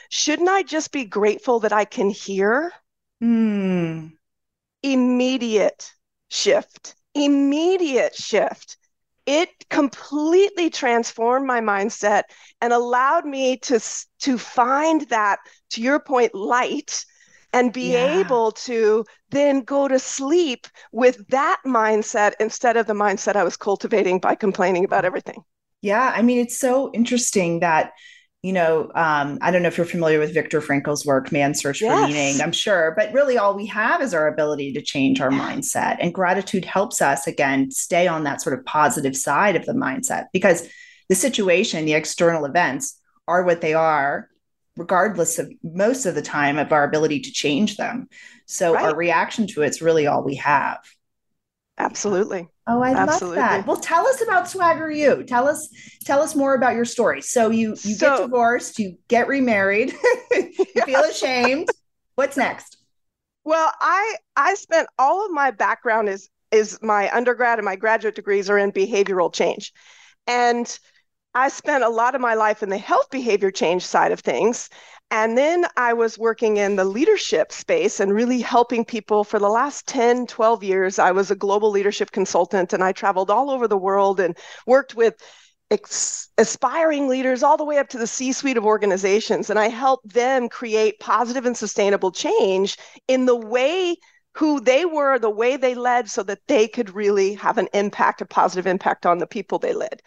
Shouldn't 0.09 0.49
I 0.49 0.63
just 0.63 0.91
be 0.91 1.05
grateful 1.05 1.59
that 1.61 1.73
I 1.73 1.85
can 1.85 2.09
hear? 2.09 2.71
Mm. 3.21 4.13
Immediate 4.83 5.91
shift, 6.29 6.95
immediate 7.13 8.15
shift. 8.15 8.77
It 9.27 9.49
completely 9.69 10.69
transformed 10.69 11.45
my 11.45 11.61
mindset 11.61 12.23
and 12.61 12.73
allowed 12.73 13.25
me 13.25 13.57
to, 13.57 13.79
to 14.21 14.37
find 14.37 15.01
that 15.09 15.39
to 15.71 15.81
your 15.81 15.99
point, 15.99 16.33
light 16.33 17.05
and 17.53 17.73
be 17.73 17.93
yeah. 17.93 18.19
able 18.19 18.51
to 18.53 19.05
then 19.29 19.61
go 19.61 19.87
to 19.87 19.99
sleep 19.99 20.67
with 20.91 21.27
that 21.27 21.59
mindset 21.65 22.33
instead 22.39 22.77
of 22.77 22.87
the 22.87 22.93
mindset 22.93 23.35
I 23.35 23.43
was 23.43 23.57
cultivating 23.57 24.19
by 24.19 24.35
complaining 24.35 24.85
about 24.85 25.05
everything. 25.05 25.43
Yeah. 25.81 26.11
I 26.15 26.21
mean, 26.21 26.39
it's 26.39 26.57
so 26.57 26.91
interesting 26.93 27.59
that 27.59 27.91
you 28.43 28.53
know, 28.53 28.91
um, 28.93 29.39
I 29.41 29.51
don't 29.51 29.61
know 29.63 29.67
if 29.67 29.77
you're 29.77 29.85
familiar 29.85 30.19
with 30.19 30.33
Viktor 30.33 30.61
Frankl's 30.61 31.05
work, 31.05 31.31
Man's 31.31 31.59
Search 31.59 31.81
yes. 31.81 31.99
for 31.99 32.07
Meaning, 32.07 32.41
I'm 32.41 32.51
sure, 32.51 32.93
but 32.95 33.11
really 33.11 33.37
all 33.37 33.55
we 33.55 33.65
have 33.67 34.01
is 34.01 34.13
our 34.13 34.27
ability 34.27 34.73
to 34.73 34.81
change 34.81 35.19
our 35.19 35.29
mindset. 35.31 35.97
And 35.99 36.13
gratitude 36.13 36.63
helps 36.63 37.01
us, 37.01 37.25
again, 37.27 37.71
stay 37.71 38.07
on 38.07 38.23
that 38.23 38.41
sort 38.41 38.57
of 38.57 38.63
positive 38.65 39.15
side 39.15 39.55
of 39.55 39.65
the 39.65 39.73
mindset 39.73 40.25
because 40.33 40.67
the 41.09 41.15
situation, 41.15 41.85
the 41.85 41.93
external 41.93 42.45
events 42.45 42.99
are 43.27 43.43
what 43.43 43.61
they 43.61 43.73
are, 43.73 44.29
regardless 44.75 45.39
of 45.39 45.51
most 45.63 46.05
of 46.05 46.13
the 46.15 46.21
time 46.21 46.57
of 46.59 46.71
our 46.71 46.83
ability 46.83 47.21
to 47.21 47.31
change 47.31 47.77
them. 47.77 48.07
So 48.45 48.73
right. 48.73 48.85
our 48.85 48.95
reaction 48.95 49.47
to 49.47 49.63
it's 49.63 49.81
really 49.81 50.05
all 50.07 50.23
we 50.23 50.35
have. 50.35 50.77
Absolutely. 51.77 52.47
Oh, 52.67 52.81
I 52.81 52.93
Absolutely. 52.93 53.37
love 53.37 53.49
that. 53.49 53.67
Well, 53.67 53.77
tell 53.77 54.05
us 54.07 54.21
about 54.21 54.49
Swagger 54.49 54.91
U. 54.91 55.23
Tell 55.23 55.47
us 55.47 55.69
tell 56.03 56.21
us 56.21 56.35
more 56.35 56.53
about 56.53 56.75
your 56.75 56.85
story. 56.85 57.21
So 57.21 57.49
you 57.49 57.69
you 57.83 57.95
so, 57.95 58.17
get 58.17 58.23
divorced, 58.23 58.79
you 58.79 58.97
get 59.07 59.27
remarried, 59.27 59.93
you 60.31 60.81
feel 60.83 61.01
ashamed. 61.01 61.69
What's 62.15 62.35
next? 62.35 62.77
Well, 63.43 63.71
I 63.79 64.17
I 64.35 64.55
spent 64.55 64.89
all 64.99 65.25
of 65.25 65.31
my 65.31 65.51
background 65.51 66.09
is 66.09 66.29
is 66.51 66.79
my 66.81 67.09
undergrad 67.15 67.59
and 67.59 67.65
my 67.65 67.75
graduate 67.75 68.15
degrees 68.15 68.49
are 68.49 68.57
in 68.57 68.71
behavioral 68.71 69.33
change. 69.33 69.73
And 70.25 70.77
I 71.33 71.49
spent 71.49 71.83
a 71.83 71.89
lot 71.89 72.15
of 72.15 72.21
my 72.21 72.33
life 72.33 72.63
in 72.63 72.69
the 72.69 72.77
health 72.77 73.09
behavior 73.11 73.51
change 73.51 73.85
side 73.85 74.11
of 74.11 74.19
things. 74.21 74.69
And 75.09 75.37
then 75.37 75.65
I 75.77 75.93
was 75.93 76.17
working 76.17 76.57
in 76.57 76.75
the 76.75 76.83
leadership 76.83 77.51
space 77.51 77.99
and 77.99 78.13
really 78.13 78.41
helping 78.41 78.83
people 78.83 79.23
for 79.23 79.39
the 79.39 79.49
last 79.49 79.87
10, 79.87 80.27
12 80.27 80.63
years. 80.63 80.99
I 80.99 81.11
was 81.11 81.31
a 81.31 81.35
global 81.35 81.71
leadership 81.71 82.11
consultant 82.11 82.73
and 82.73 82.83
I 82.83 82.91
traveled 82.91 83.31
all 83.31 83.49
over 83.49 83.67
the 83.67 83.77
world 83.77 84.19
and 84.19 84.37
worked 84.65 84.95
with 84.95 85.15
ex- 85.71 86.29
aspiring 86.37 87.07
leaders 87.07 87.41
all 87.41 87.55
the 87.55 87.63
way 87.63 87.77
up 87.77 87.87
to 87.89 87.97
the 87.97 88.07
C 88.07 88.33
suite 88.33 88.57
of 88.57 88.65
organizations. 88.65 89.49
And 89.49 89.57
I 89.57 89.69
helped 89.69 90.13
them 90.13 90.49
create 90.49 90.99
positive 90.99 91.45
and 91.45 91.55
sustainable 91.55 92.11
change 92.11 92.77
in 93.07 93.25
the 93.25 93.35
way 93.35 93.95
who 94.33 94.59
they 94.59 94.85
were, 94.85 95.17
the 95.17 95.29
way 95.29 95.55
they 95.55 95.73
led, 95.73 96.09
so 96.09 96.21
that 96.23 96.45
they 96.47 96.67
could 96.67 96.93
really 96.93 97.33
have 97.35 97.57
an 97.57 97.69
impact, 97.73 98.21
a 98.21 98.25
positive 98.25 98.67
impact 98.67 99.05
on 99.05 99.19
the 99.19 99.25
people 99.25 99.57
they 99.57 99.73
led. 99.73 100.01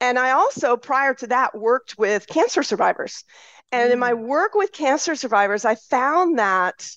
And 0.00 0.18
I 0.18 0.30
also, 0.30 0.76
prior 0.76 1.14
to 1.14 1.26
that, 1.28 1.58
worked 1.58 1.98
with 1.98 2.26
cancer 2.28 2.62
survivors. 2.62 3.24
And 3.70 3.92
in 3.92 3.98
my 3.98 4.12
mm. 4.12 4.20
work 4.20 4.54
with 4.54 4.72
cancer 4.72 5.14
survivors, 5.14 5.64
I 5.64 5.74
found 5.74 6.38
that 6.38 6.88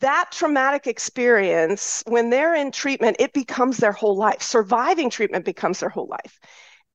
that 0.00 0.30
traumatic 0.32 0.86
experience, 0.86 2.02
when 2.06 2.30
they're 2.30 2.54
in 2.54 2.72
treatment, 2.72 3.16
it 3.18 3.32
becomes 3.32 3.76
their 3.76 3.92
whole 3.92 4.16
life. 4.16 4.42
Surviving 4.42 5.10
treatment 5.10 5.44
becomes 5.44 5.80
their 5.80 5.88
whole 5.88 6.08
life. 6.08 6.38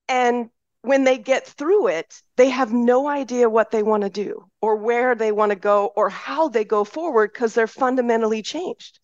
And 0.08 0.50
when 0.82 1.04
they 1.04 1.18
get 1.18 1.48
through 1.48 1.88
it, 1.88 2.22
they 2.36 2.50
have 2.50 2.72
no 2.74 3.08
idea 3.08 3.50
what 3.50 3.72
they 3.72 3.84
want 3.84 4.04
to 4.04 4.10
do 4.10 4.46
or 4.62 4.76
where 4.76 5.16
they 5.16 5.32
want 5.32 5.52
to 5.52 5.56
go 5.56 5.92
or 5.96 6.10
how 6.10 6.48
they 6.48 6.64
go 6.64 6.84
forward 6.84 7.32
because 7.34 7.54
they're 7.54 7.68
fundamentally 7.68 8.42
changed. 8.42 9.00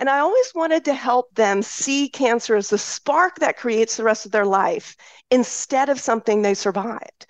And 0.00 0.08
I 0.08 0.20
always 0.20 0.52
wanted 0.54 0.84
to 0.84 0.94
help 0.94 1.34
them 1.34 1.62
see 1.62 2.08
cancer 2.08 2.56
as 2.56 2.70
the 2.70 2.78
spark 2.78 3.40
that 3.40 3.56
creates 3.56 3.96
the 3.96 4.04
rest 4.04 4.26
of 4.26 4.32
their 4.32 4.46
life 4.46 4.96
instead 5.30 5.88
of 5.88 5.98
something 5.98 6.42
they 6.42 6.54
survived. 6.54 7.26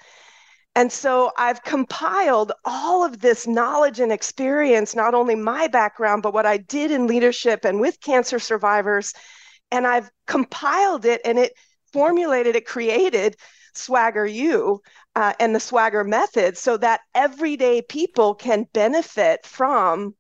And 0.79 0.93
so 0.93 1.33
I've 1.37 1.65
compiled 1.65 2.53
all 2.65 3.05
of 3.05 3.19
this 3.19 3.49
knowledge 3.49 3.99
and 3.99 4.13
experience, 4.13 4.95
not 4.95 5.13
only 5.13 5.35
my 5.35 5.67
background, 5.67 6.23
but 6.23 6.33
what 6.33 6.47
I 6.47 6.59
did 6.59 6.93
in 6.93 7.09
leadership 7.09 7.65
and 7.65 7.81
with 7.81 8.01
cancer 8.01 8.39
survivors. 8.39 9.13
And 9.73 9.89
I've 9.89 10.09
compiled 10.29 11.05
it 11.05 11.21
and 11.25 11.37
it 11.37 11.55
formulated, 11.93 12.55
it 12.55 12.65
created 12.65 13.35
Swagger 13.75 14.25
U 14.25 14.81
uh, 15.17 15.33
and 15.41 15.53
the 15.53 15.59
Swagger 15.59 16.05
method 16.05 16.57
so 16.57 16.77
that 16.77 17.01
everyday 17.13 17.83
people 17.83 18.37
can 18.37 18.65
benefit 18.73 19.45
from 19.45 20.15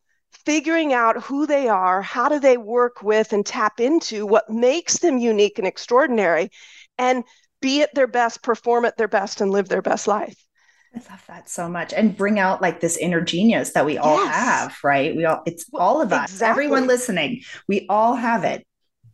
figuring 0.45 0.93
out 0.93 1.23
who 1.23 1.47
they 1.47 1.69
are, 1.69 2.03
how 2.03 2.29
do 2.29 2.41
they 2.41 2.57
work 2.57 3.00
with 3.00 3.33
and 3.33 3.47
tap 3.47 3.79
into 3.79 4.27
what 4.27 4.50
makes 4.50 4.99
them 4.99 5.19
unique 5.19 5.61
and 5.61 5.69
extraordinary, 5.69 6.50
and 6.99 7.23
be 7.61 7.83
at 7.83 7.95
their 7.95 8.09
best, 8.09 8.43
perform 8.43 8.85
at 8.85 8.97
their 8.97 9.07
best, 9.07 9.41
and 9.41 9.53
live 9.53 9.69
their 9.69 9.83
best 9.83 10.09
life. 10.09 10.48
I 10.95 10.99
love 11.11 11.25
that 11.28 11.49
so 11.49 11.68
much. 11.68 11.92
And 11.92 12.16
bring 12.16 12.38
out 12.38 12.62
like 12.62 12.80
this 12.80 12.97
inner 12.97 13.21
genius 13.21 13.73
that 13.73 13.85
we 13.85 13.99
all 13.99 14.26
have, 14.26 14.76
right? 14.83 15.14
We 15.14 15.25
all, 15.25 15.42
it's 15.47 15.66
all 15.75 16.00
of 16.00 16.12
us, 16.12 16.30
exactly. 16.30 16.64
everyone 16.64 16.87
listening, 16.87 17.42
we 17.68 17.87
all 17.88 18.14
have 18.14 18.45
it, 18.45 18.66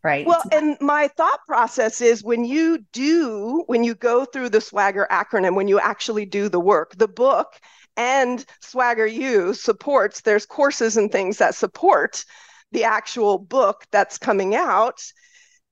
right? 0.02 0.26
Well, 0.26 0.43
and 0.52 0.76
my 0.81 1.09
thought 1.09 1.40
process 1.47 2.00
is 2.00 2.23
when 2.23 2.45
you 2.45 2.85
do, 2.93 3.64
when 3.66 3.83
you 3.83 3.95
go 3.95 4.25
through 4.25 4.50
the 4.50 4.61
Swagger 4.61 5.07
acronym, 5.11 5.57
when 5.57 5.69
you 5.69 5.81
actually 5.81 6.26
do 6.26 6.49
the 6.49 6.61
work, 6.61 6.97
the 6.97 7.09
book 7.09 7.59
and 7.97 8.45
Swagger 8.61 9.07
U 9.07 9.54
supports, 9.54 10.21
there's 10.21 10.47
courses 10.47 10.97
and 10.97 11.11
things 11.11 11.38
that 11.38 11.54
support 11.54 12.25
the 12.73 12.85
actual 12.85 13.38
book 13.38 13.85
that's 13.90 14.19
coming 14.19 14.54
out. 14.54 15.00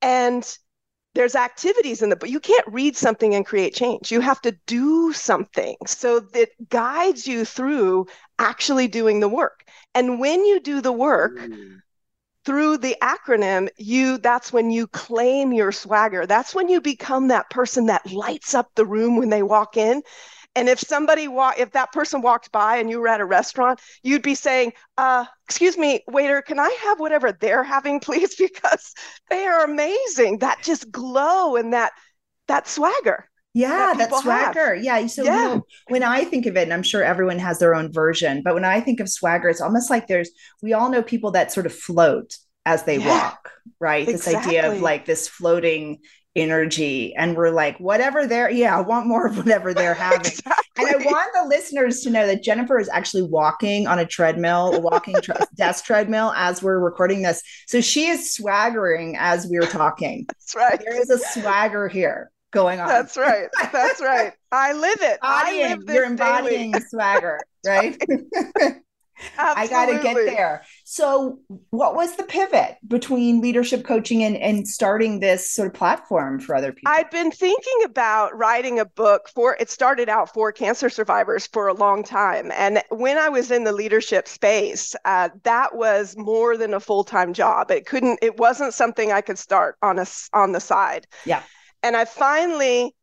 And 0.01 0.45
there's 1.15 1.35
activities 1.35 2.03
in 2.03 2.09
the 2.09 2.17
book. 2.17 2.31
You 2.31 2.41
can't 2.41 2.67
read 2.69 2.97
something 2.97 3.35
and 3.35 3.45
create 3.45 3.75
change. 3.75 4.11
You 4.11 4.21
have 4.21 4.41
to 4.43 4.57
do 4.67 5.13
something. 5.13 5.77
So 5.87 6.21
that 6.21 6.49
guides 6.69 7.27
you 7.27 7.45
through 7.45 8.07
actually 8.39 8.89
doing 8.89 9.21
the 9.21 9.29
work. 9.29 9.65
And 9.95 10.19
when 10.19 10.45
you 10.45 10.61
do 10.61 10.81
the 10.81 10.93
work, 10.93 11.39
mm. 11.39 11.81
through 12.45 12.79
the 12.79 12.97
acronym 13.03 13.69
you 13.77 14.19
that's 14.19 14.53
when 14.53 14.71
you 14.71 14.89
claim 14.89 15.53
your 15.53 15.71
swagger 15.71 16.27
that's 16.27 16.53
when 16.53 16.69
you 16.69 16.81
become 16.81 17.29
that 17.29 17.49
person 17.51 17.87
that 17.87 18.05
lights 18.13 18.53
up 18.53 18.69
the 18.75 18.85
room 18.85 19.17
when 19.17 19.29
they 19.29 19.45
walk 19.45 19.77
in 19.77 20.03
and 20.55 20.69
if 20.69 20.81
somebody 20.81 21.29
walk, 21.29 21.59
if 21.59 21.73
that 21.73 21.93
person 21.93 22.21
walked 22.21 22.53
by 22.53 22.77
and 22.77 22.91
you 22.91 23.01
were 23.01 23.09
at 23.09 23.21
a 23.21 23.25
restaurant, 23.25 23.81
you'd 24.03 24.23
be 24.23 24.35
saying, 24.35 24.73
uh, 24.99 25.25
"Excuse 25.49 25.79
me, 25.79 26.01
waiter, 26.09 26.43
can 26.43 26.59
I 26.59 26.69
have 26.83 27.01
whatever 27.01 27.33
they're 27.33 27.65
having, 27.65 28.01
please?" 28.01 28.35
Because 28.37 28.93
they 29.31 29.47
are 29.47 29.65
amazing. 29.65 30.39
That 30.39 30.63
just 30.63 30.91
glow 30.91 31.57
and 31.57 31.73
that 31.73 31.93
that 32.49 32.69
swagger. 32.69 33.29
Yeah, 33.55 33.93
that, 33.95 34.11
that 34.11 34.23
swagger. 34.23 34.75
Have. 34.75 34.85
Yeah. 34.85 35.07
So 35.07 35.25
yeah. 35.25 35.33
You 35.33 35.55
know, 35.57 35.67
when 35.89 36.03
I 36.03 36.25
think 36.25 36.47
of 36.47 36.57
it, 36.57 36.63
and 36.63 36.73
I'm 36.73 36.83
sure 36.83 37.03
everyone 37.03 37.39
has 37.39 37.59
their 37.59 37.75
own 37.75 37.93
version, 37.93 38.43
but 38.45 38.55
when 38.55 38.65
I 38.65 38.81
think 38.81 39.01
of 39.01 39.09
swagger, 39.09 39.49
it's 39.49 39.61
almost 39.61 39.91
like 39.91 40.07
there's 40.07 40.31
we 40.63 40.73
all 40.73 40.91
know 40.91 41.03
people 41.03 41.33
that 41.33 41.53
sort 41.53 41.67
of 41.67 41.75
float 41.75 42.37
as 42.65 42.85
they 42.85 42.99
yeah, 42.99 43.09
walk, 43.09 43.51
right? 43.81 44.09
Exactly. 44.09 44.35
This 44.35 44.47
idea 44.47 44.73
of 44.73 44.81
like 44.81 45.05
this 45.05 45.29
floating 45.29 46.01
energy 46.35 47.15
and 47.15 47.37
we're 47.37 47.51
like 47.51 47.79
whatever 47.79 48.27
they're 48.27 48.51
yeah 48.51 48.77
i 48.77 48.81
want 48.81 49.07
more 49.07 49.27
of 49.27 49.37
whatever 49.37 49.75
they're 49.75 49.93
having. 49.95 50.21
Exactly. 50.21 50.63
and 50.79 50.89
i 50.89 50.97
want 51.05 51.31
the 51.35 51.47
listeners 51.47 52.01
to 52.01 52.11
know 52.11 52.27
that 52.27 52.43
jennifer 52.43 52.79
is 52.79 52.89
actually 52.89 53.23
walking 53.23 53.87
on 53.87 53.99
a 53.99 54.07
treadmill 54.07 54.75
a 54.75 54.81
walking 54.81 55.15
tre- 55.21 55.37
desk 55.57 55.85
treadmill 55.85 56.33
as 56.37 56.63
we're 56.63 56.79
recording 56.79 57.23
this. 57.23 57.43
So 57.67 57.81
she 57.81 58.07
is 58.09 58.33
swaggering 58.33 59.17
as 59.19 59.47
we 59.47 59.59
are 59.59 59.67
talking. 59.67 60.27
That's 60.29 60.55
right. 60.55 60.81
There 60.81 61.01
is 61.01 61.11
a 61.11 61.19
swagger 61.19 61.89
here 61.89 62.31
going 62.51 62.81
on. 62.81 62.89
That's 62.89 63.17
right. 63.17 63.49
That's 63.73 64.01
right. 64.01 64.33
I 64.51 64.73
live 64.73 64.99
it. 65.01 65.19
I 65.23 65.69
live 65.69 65.85
you're 65.89 66.05
embodying 66.05 66.73
daily. 66.73 66.85
swagger 66.89 67.41
right? 67.67 67.97
I 69.39 69.67
got 69.69 69.87
to 69.87 70.03
get 70.03 70.15
there. 70.15 70.65
So, 70.93 71.39
what 71.71 71.95
was 71.95 72.17
the 72.17 72.23
pivot 72.23 72.77
between 72.87 73.41
leadership 73.41 73.83
coaching 73.83 74.23
and, 74.25 74.37
and 74.37 74.69
starting 74.69 75.21
this 75.21 75.51
sort 75.51 75.69
of 75.69 75.73
platform 75.73 76.39
for 76.39 76.55
other 76.55 76.71
people? 76.71 76.93
I'd 76.93 77.09
been 77.09 77.31
thinking 77.31 77.85
about 77.87 78.37
writing 78.37 78.79
a 78.79 78.85
book 78.85 79.31
for 79.35 79.57
it 79.59 79.71
started 79.71 80.11
out 80.11 80.35
for 80.35 80.53
cancer 80.53 80.91
survivors 80.91 81.47
for 81.47 81.67
a 81.67 81.73
long 81.73 82.05
time. 82.05 82.53
And 82.53 82.83
when 82.91 83.17
I 83.17 83.31
was 83.31 83.51
in 83.51 83.65
the 83.65 83.73
leadership 83.73 84.29
space, 84.29 84.95
uh, 85.07 85.31
that 85.45 85.75
was 85.75 86.15
more 86.19 86.59
than 86.59 86.75
a 86.75 86.81
full 86.81 87.05
time 87.05 87.33
job. 87.33 87.71
It 87.71 87.87
couldn't, 87.87 88.19
it 88.21 88.37
wasn't 88.37 88.75
something 88.75 89.13
I 89.13 89.23
could 89.23 89.39
start 89.39 89.79
on 89.81 89.99
a, 89.99 90.05
on 90.35 90.53
the 90.53 90.61
side. 90.61 91.07
Yeah. 91.25 91.43
And 91.83 91.97
I 91.97 92.05
finally 92.05 92.95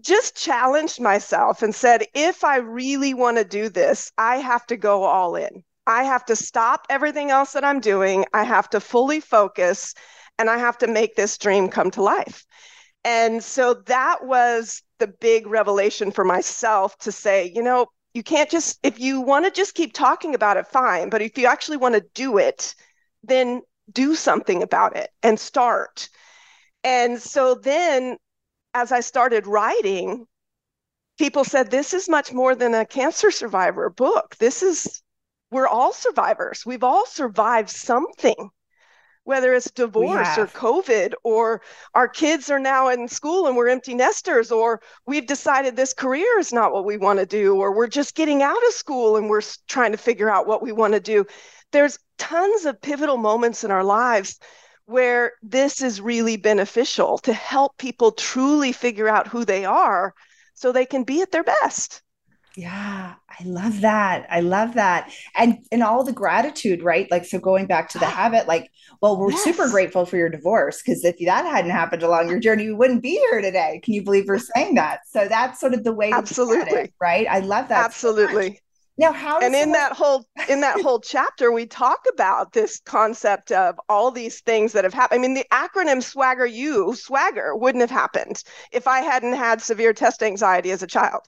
just 0.00 0.36
challenged 0.36 1.02
myself 1.02 1.62
and 1.62 1.74
said, 1.74 2.06
if 2.14 2.44
I 2.44 2.56
really 2.56 3.12
want 3.12 3.36
to 3.36 3.44
do 3.44 3.68
this, 3.68 4.10
I 4.16 4.36
have 4.36 4.66
to 4.68 4.78
go 4.78 5.04
all 5.04 5.36
in. 5.36 5.64
I 5.88 6.04
have 6.04 6.24
to 6.26 6.36
stop 6.36 6.86
everything 6.90 7.30
else 7.30 7.52
that 7.52 7.64
I'm 7.64 7.80
doing. 7.80 8.26
I 8.34 8.44
have 8.44 8.68
to 8.70 8.80
fully 8.80 9.20
focus 9.20 9.94
and 10.38 10.48
I 10.50 10.58
have 10.58 10.78
to 10.78 10.86
make 10.86 11.16
this 11.16 11.38
dream 11.38 11.68
come 11.68 11.90
to 11.92 12.02
life. 12.02 12.44
And 13.04 13.42
so 13.42 13.74
that 13.86 14.24
was 14.24 14.82
the 14.98 15.08
big 15.08 15.46
revelation 15.46 16.10
for 16.10 16.24
myself 16.24 16.96
to 16.98 17.10
say, 17.10 17.50
you 17.54 17.62
know, 17.62 17.86
you 18.12 18.22
can't 18.22 18.50
just, 18.50 18.78
if 18.82 19.00
you 19.00 19.22
want 19.22 19.46
to 19.46 19.50
just 19.50 19.74
keep 19.74 19.94
talking 19.94 20.34
about 20.34 20.58
it, 20.58 20.66
fine. 20.66 21.08
But 21.08 21.22
if 21.22 21.38
you 21.38 21.46
actually 21.46 21.78
want 21.78 21.94
to 21.94 22.04
do 22.14 22.36
it, 22.36 22.74
then 23.22 23.62
do 23.90 24.14
something 24.14 24.62
about 24.62 24.94
it 24.96 25.10
and 25.22 25.40
start. 25.40 26.08
And 26.84 27.20
so 27.20 27.54
then 27.54 28.18
as 28.74 28.92
I 28.92 29.00
started 29.00 29.46
writing, 29.46 30.26
people 31.18 31.44
said 31.44 31.70
this 31.70 31.94
is 31.94 32.08
much 32.08 32.32
more 32.32 32.54
than 32.54 32.74
a 32.74 32.84
cancer 32.84 33.30
survivor 33.30 33.88
book. 33.88 34.36
This 34.36 34.62
is, 34.62 35.02
we're 35.50 35.68
all 35.68 35.92
survivors. 35.92 36.64
We've 36.66 36.84
all 36.84 37.06
survived 37.06 37.70
something, 37.70 38.50
whether 39.24 39.54
it's 39.54 39.70
divorce 39.70 40.36
or 40.38 40.46
COVID, 40.46 41.12
or 41.24 41.62
our 41.94 42.08
kids 42.08 42.50
are 42.50 42.58
now 42.58 42.88
in 42.88 43.08
school 43.08 43.46
and 43.46 43.56
we're 43.56 43.68
empty 43.68 43.94
nesters, 43.94 44.50
or 44.50 44.80
we've 45.06 45.26
decided 45.26 45.76
this 45.76 45.94
career 45.94 46.38
is 46.38 46.52
not 46.52 46.72
what 46.72 46.84
we 46.84 46.96
want 46.96 47.18
to 47.18 47.26
do, 47.26 47.56
or 47.56 47.74
we're 47.74 47.88
just 47.88 48.14
getting 48.14 48.42
out 48.42 48.66
of 48.66 48.72
school 48.72 49.16
and 49.16 49.28
we're 49.28 49.42
trying 49.66 49.92
to 49.92 49.98
figure 49.98 50.30
out 50.30 50.46
what 50.46 50.62
we 50.62 50.72
want 50.72 50.94
to 50.94 51.00
do. 51.00 51.24
There's 51.72 51.98
tons 52.18 52.64
of 52.64 52.80
pivotal 52.80 53.16
moments 53.18 53.64
in 53.64 53.70
our 53.70 53.84
lives 53.84 54.38
where 54.86 55.32
this 55.42 55.82
is 55.82 56.00
really 56.00 56.38
beneficial 56.38 57.18
to 57.18 57.32
help 57.34 57.76
people 57.76 58.10
truly 58.10 58.72
figure 58.72 59.08
out 59.08 59.28
who 59.28 59.44
they 59.44 59.66
are 59.66 60.14
so 60.54 60.72
they 60.72 60.86
can 60.86 61.04
be 61.04 61.20
at 61.20 61.30
their 61.30 61.44
best. 61.44 62.02
Yeah, 62.58 63.14
I 63.30 63.44
love 63.44 63.82
that. 63.82 64.26
I 64.28 64.40
love 64.40 64.74
that. 64.74 65.12
And 65.36 65.64
and 65.70 65.80
all 65.80 66.02
the 66.02 66.12
gratitude, 66.12 66.82
right? 66.82 67.08
Like 67.08 67.24
so 67.24 67.38
going 67.38 67.66
back 67.66 67.88
to 67.90 68.00
the 68.00 68.06
ah. 68.06 68.10
habit 68.10 68.48
like 68.48 68.68
well, 69.00 69.16
we're 69.16 69.30
yes. 69.30 69.44
super 69.44 69.68
grateful 69.68 70.04
for 70.04 70.16
your 70.16 70.28
divorce 70.28 70.82
because 70.82 71.04
if 71.04 71.14
that 71.24 71.46
hadn't 71.46 71.70
happened 71.70 72.02
along 72.02 72.28
your 72.28 72.40
journey, 72.40 72.66
we 72.66 72.74
wouldn't 72.74 73.00
be 73.00 73.12
here 73.30 73.40
today. 73.40 73.80
Can 73.84 73.94
you 73.94 74.02
believe 74.02 74.24
we're 74.26 74.40
saying 74.40 74.74
that? 74.74 75.02
So 75.06 75.28
that's 75.28 75.60
sort 75.60 75.72
of 75.72 75.84
the 75.84 75.92
way 75.92 76.10
Absolutely. 76.10 76.80
It, 76.80 76.94
right? 77.00 77.28
I 77.30 77.38
love 77.38 77.68
that. 77.68 77.84
Absolutely. 77.84 78.54
So 78.54 78.60
now, 78.98 79.12
how 79.12 79.38
and 79.38 79.54
in 79.54 79.60
someone... 79.60 79.72
that 79.74 79.92
whole 79.92 80.26
in 80.48 80.60
that 80.62 80.80
whole 80.80 80.98
chapter, 80.98 81.52
we 81.52 81.64
talk 81.64 82.06
about 82.12 82.54
this 82.54 82.80
concept 82.84 83.52
of 83.52 83.78
all 83.88 84.10
these 84.10 84.40
things 84.40 84.72
that 84.72 84.82
have 84.82 84.94
happened. 84.94 85.20
I 85.20 85.22
mean, 85.22 85.34
the 85.34 85.46
acronym 85.52 86.02
Swagger 86.02 86.46
U, 86.46 86.92
Swagger, 86.96 87.54
wouldn't 87.54 87.82
have 87.82 87.92
happened 87.92 88.42
if 88.72 88.88
I 88.88 88.98
hadn't 88.98 89.34
had 89.34 89.62
severe 89.62 89.92
test 89.92 90.24
anxiety 90.24 90.72
as 90.72 90.82
a 90.82 90.88
child. 90.88 91.20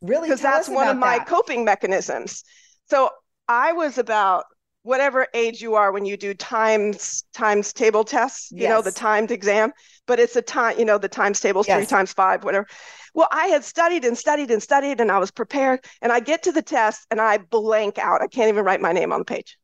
Really, 0.00 0.28
because 0.28 0.40
that's 0.40 0.68
one 0.68 0.88
of 0.88 0.96
my 0.96 1.18
that. 1.18 1.26
coping 1.26 1.64
mechanisms. 1.64 2.44
So 2.88 3.10
I 3.48 3.72
was 3.72 3.98
about 3.98 4.44
whatever 4.82 5.26
age 5.34 5.60
you 5.60 5.74
are 5.74 5.92
when 5.92 6.04
you 6.04 6.16
do 6.16 6.34
times 6.34 7.24
times 7.34 7.72
table 7.72 8.04
tests. 8.04 8.50
You 8.52 8.62
yes. 8.62 8.70
know 8.70 8.82
the 8.82 8.92
timed 8.92 9.30
exam, 9.30 9.72
but 10.06 10.20
it's 10.20 10.36
a 10.36 10.42
time. 10.42 10.78
You 10.78 10.84
know 10.84 10.98
the 10.98 11.08
times 11.08 11.40
tables 11.40 11.66
yes. 11.66 11.78
three 11.78 11.86
times 11.86 12.12
five, 12.12 12.44
whatever. 12.44 12.66
Well, 13.14 13.28
I 13.32 13.48
had 13.48 13.64
studied 13.64 14.04
and 14.04 14.16
studied 14.16 14.50
and 14.50 14.62
studied 14.62 15.00
and 15.00 15.10
I 15.10 15.18
was 15.18 15.30
prepared. 15.30 15.84
And 16.02 16.12
I 16.12 16.20
get 16.20 16.42
to 16.44 16.52
the 16.52 16.62
test 16.62 17.06
and 17.10 17.20
I 17.20 17.38
blank 17.38 17.98
out. 17.98 18.22
I 18.22 18.28
can't 18.28 18.48
even 18.48 18.64
write 18.64 18.80
my 18.80 18.92
name 18.92 19.12
on 19.12 19.20
the 19.20 19.24
page. 19.24 19.58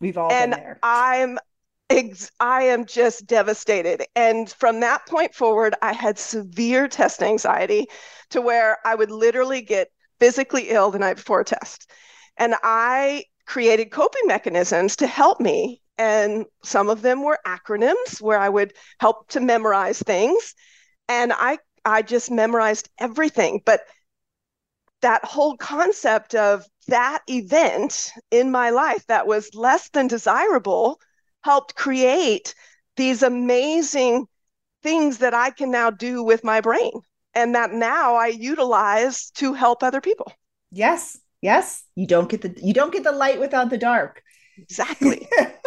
We've 0.00 0.18
all 0.18 0.30
and 0.30 0.52
been 0.52 0.60
there. 0.60 0.78
I'm 0.82 1.38
I 1.90 2.64
am 2.64 2.84
just 2.84 3.26
devastated. 3.26 4.04
And 4.14 4.50
from 4.50 4.80
that 4.80 5.06
point 5.06 5.34
forward, 5.34 5.74
I 5.80 5.92
had 5.92 6.18
severe 6.18 6.86
test 6.86 7.22
anxiety 7.22 7.86
to 8.30 8.40
where 8.40 8.78
I 8.84 8.94
would 8.94 9.10
literally 9.10 9.62
get 9.62 9.88
physically 10.20 10.70
ill 10.70 10.90
the 10.90 10.98
night 10.98 11.16
before 11.16 11.40
a 11.40 11.44
test. 11.44 11.90
And 12.36 12.54
I 12.62 13.24
created 13.46 13.90
coping 13.90 14.26
mechanisms 14.26 14.96
to 14.96 15.06
help 15.06 15.40
me. 15.40 15.80
And 15.96 16.44
some 16.62 16.90
of 16.90 17.02
them 17.02 17.22
were 17.22 17.38
acronyms 17.46 18.20
where 18.20 18.38
I 18.38 18.48
would 18.48 18.74
help 19.00 19.28
to 19.30 19.40
memorize 19.40 19.98
things. 20.00 20.54
And 21.08 21.32
I 21.32 21.58
I 21.84 22.02
just 22.02 22.30
memorized 22.30 22.90
everything. 22.98 23.62
But 23.64 23.80
that 25.00 25.24
whole 25.24 25.56
concept 25.56 26.34
of 26.34 26.64
that 26.88 27.22
event 27.28 28.10
in 28.30 28.50
my 28.50 28.70
life 28.70 29.06
that 29.06 29.26
was 29.26 29.54
less 29.54 29.88
than 29.90 30.06
desirable 30.06 31.00
helped 31.42 31.74
create 31.74 32.54
these 32.96 33.22
amazing 33.22 34.26
things 34.82 35.18
that 35.18 35.34
I 35.34 35.50
can 35.50 35.70
now 35.70 35.90
do 35.90 36.22
with 36.22 36.44
my 36.44 36.60
brain 36.60 36.92
and 37.34 37.54
that 37.54 37.72
now 37.72 38.14
I 38.14 38.28
utilize 38.28 39.30
to 39.32 39.52
help 39.52 39.82
other 39.82 40.00
people. 40.00 40.32
Yes. 40.70 41.18
Yes. 41.40 41.84
You 41.94 42.06
don't 42.06 42.28
get 42.28 42.42
the 42.42 42.54
you 42.60 42.74
don't 42.74 42.92
get 42.92 43.04
the 43.04 43.12
light 43.12 43.38
without 43.38 43.70
the 43.70 43.78
dark. 43.78 44.22
Exactly. 44.58 45.28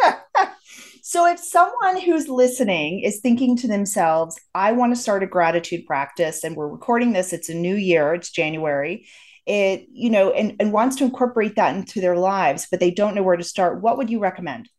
So, 1.04 1.26
if 1.26 1.40
someone 1.40 2.00
who's 2.00 2.28
listening 2.28 3.00
is 3.00 3.20
thinking 3.20 3.56
to 3.58 3.66
themselves, 3.66 4.40
I 4.54 4.70
want 4.70 4.94
to 4.94 5.00
start 5.00 5.24
a 5.24 5.26
gratitude 5.26 5.84
practice, 5.84 6.44
and 6.44 6.56
we're 6.56 6.68
recording 6.68 7.12
this, 7.12 7.32
it's 7.32 7.48
a 7.48 7.54
new 7.54 7.74
year, 7.74 8.14
it's 8.14 8.30
January, 8.30 9.06
it, 9.44 9.88
you 9.90 10.08
know, 10.08 10.30
and, 10.30 10.54
and 10.58 10.72
wants 10.72 10.94
to 10.96 11.04
incorporate 11.04 11.56
that 11.56 11.74
into 11.74 12.00
their 12.00 12.16
lives, 12.16 12.68
but 12.70 12.78
they 12.78 12.92
don't 12.92 13.16
know 13.16 13.22
where 13.24 13.36
to 13.36 13.42
start, 13.42 13.82
what 13.82 13.98
would 13.98 14.10
you 14.10 14.20
recommend? 14.20 14.70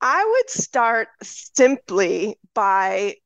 I 0.00 0.24
would 0.24 0.50
start 0.50 1.08
simply 1.22 2.38
by, 2.54 3.16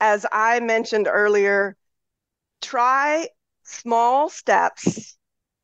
as 0.00 0.24
I 0.30 0.60
mentioned 0.60 1.08
earlier, 1.08 1.76
try 2.60 3.28
small 3.64 4.28
steps 4.28 5.16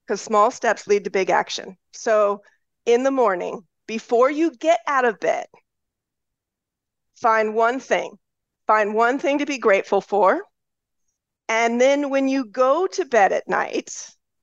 because 0.06 0.20
small 0.20 0.50
steps 0.50 0.86
lead 0.86 1.04
to 1.04 1.10
big 1.10 1.30
action. 1.30 1.76
So, 1.92 2.42
in 2.84 3.02
the 3.02 3.10
morning, 3.10 3.66
before 3.86 4.30
you 4.30 4.50
get 4.50 4.80
out 4.86 5.04
of 5.04 5.20
bed, 5.20 5.46
find 7.16 7.54
one 7.54 7.80
thing, 7.80 8.18
find 8.66 8.94
one 8.94 9.18
thing 9.18 9.38
to 9.38 9.46
be 9.46 9.58
grateful 9.58 10.00
for. 10.00 10.42
And 11.48 11.80
then 11.80 12.10
when 12.10 12.28
you 12.28 12.46
go 12.46 12.86
to 12.86 13.04
bed 13.04 13.32
at 13.32 13.48
night, 13.48 13.90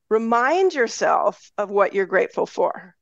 remind 0.08 0.74
yourself 0.74 1.52
of 1.58 1.70
what 1.70 1.94
you're 1.94 2.06
grateful 2.06 2.46
for. 2.46 2.96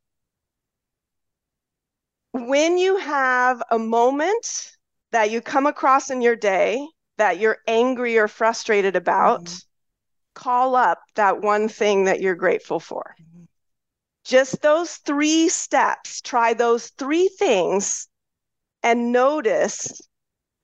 When 2.50 2.78
you 2.78 2.96
have 2.96 3.62
a 3.70 3.78
moment 3.78 4.72
that 5.12 5.30
you 5.30 5.40
come 5.40 5.66
across 5.66 6.10
in 6.10 6.20
your 6.20 6.34
day 6.34 6.84
that 7.16 7.38
you're 7.38 7.58
angry 7.68 8.18
or 8.18 8.26
frustrated 8.26 8.96
about, 8.96 9.44
mm-hmm. 9.44 9.58
call 10.34 10.74
up 10.74 10.98
that 11.14 11.42
one 11.42 11.68
thing 11.68 12.06
that 12.06 12.20
you're 12.20 12.34
grateful 12.34 12.80
for. 12.80 13.14
Mm-hmm. 13.22 13.44
Just 14.24 14.62
those 14.62 14.96
three 14.96 15.48
steps, 15.48 16.20
try 16.22 16.52
those 16.54 16.88
three 16.98 17.28
things 17.28 18.08
and 18.82 19.12
notice 19.12 20.00